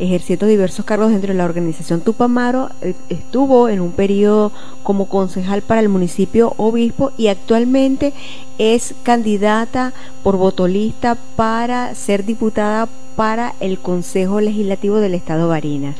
ejerciendo 0.00 0.46
diversos 0.46 0.84
cargos 0.84 1.10
dentro 1.10 1.28
de 1.28 1.38
la 1.38 1.44
organización 1.44 2.00
Tupamaro, 2.00 2.70
eh, 2.80 2.94
estuvo 3.10 3.68
en 3.68 3.80
un 3.80 3.92
periodo 3.92 4.50
como 4.82 5.06
concejal 5.06 5.62
para 5.62 5.80
el 5.80 5.88
municipio 5.88 6.54
obispo 6.56 7.12
y 7.16 7.28
actualmente 7.28 8.12
es 8.58 8.94
candidata 9.02 9.92
por 10.22 10.36
votolista 10.36 11.16
para 11.36 11.94
ser 11.94 12.24
diputada 12.24 12.88
para 13.14 13.54
el 13.60 13.78
Consejo 13.78 14.40
Legislativo 14.40 14.96
del 14.96 15.14
Estado 15.14 15.48
Barinas. 15.48 15.96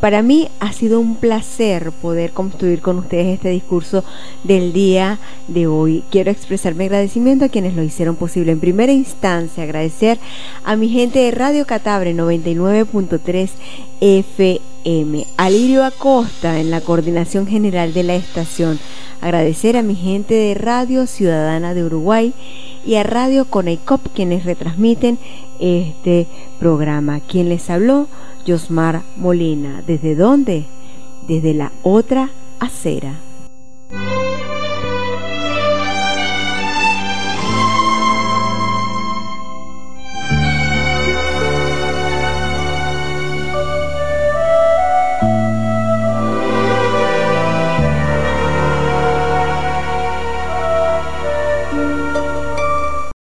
Para 0.00 0.22
mí 0.22 0.48
ha 0.60 0.72
sido 0.72 1.00
un 1.00 1.16
placer 1.16 1.90
poder 1.90 2.30
construir 2.30 2.80
con 2.80 2.98
ustedes 2.98 3.34
este 3.34 3.50
discurso 3.50 4.04
del 4.44 4.72
día 4.72 5.18
de 5.48 5.66
hoy. 5.66 6.04
Quiero 6.10 6.30
expresar 6.30 6.76
mi 6.76 6.84
agradecimiento 6.84 7.44
a 7.44 7.48
quienes 7.48 7.74
lo 7.74 7.82
hicieron 7.82 8.14
posible. 8.14 8.52
En 8.52 8.60
primera 8.60 8.92
instancia, 8.92 9.64
agradecer 9.64 10.20
a 10.64 10.76
mi 10.76 10.88
gente 10.88 11.18
de 11.18 11.32
Radio 11.32 11.66
Catabre 11.66 12.14
99.3 12.14 13.50
FM, 14.00 15.26
a 15.36 15.50
Lirio 15.50 15.84
Acosta 15.84 16.60
en 16.60 16.70
la 16.70 16.80
coordinación 16.80 17.48
general 17.48 17.92
de 17.92 18.04
la 18.04 18.14
estación. 18.14 18.78
Agradecer 19.20 19.76
a 19.76 19.82
mi 19.82 19.96
gente 19.96 20.34
de 20.34 20.54
Radio 20.54 21.08
Ciudadana 21.08 21.74
de 21.74 21.82
Uruguay 21.82 22.32
y 22.86 22.94
a 22.94 23.02
Radio 23.02 23.46
Coneicop 23.46 24.00
quienes 24.14 24.44
retransmiten 24.44 25.18
este 25.60 26.26
programa. 26.58 27.20
Quien 27.20 27.48
les 27.48 27.70
habló, 27.70 28.08
Yosmar 28.46 29.02
Molina. 29.16 29.82
¿Desde 29.86 30.14
dónde? 30.14 30.66
Desde 31.26 31.54
la 31.54 31.72
otra 31.82 32.30
acera. 32.60 33.20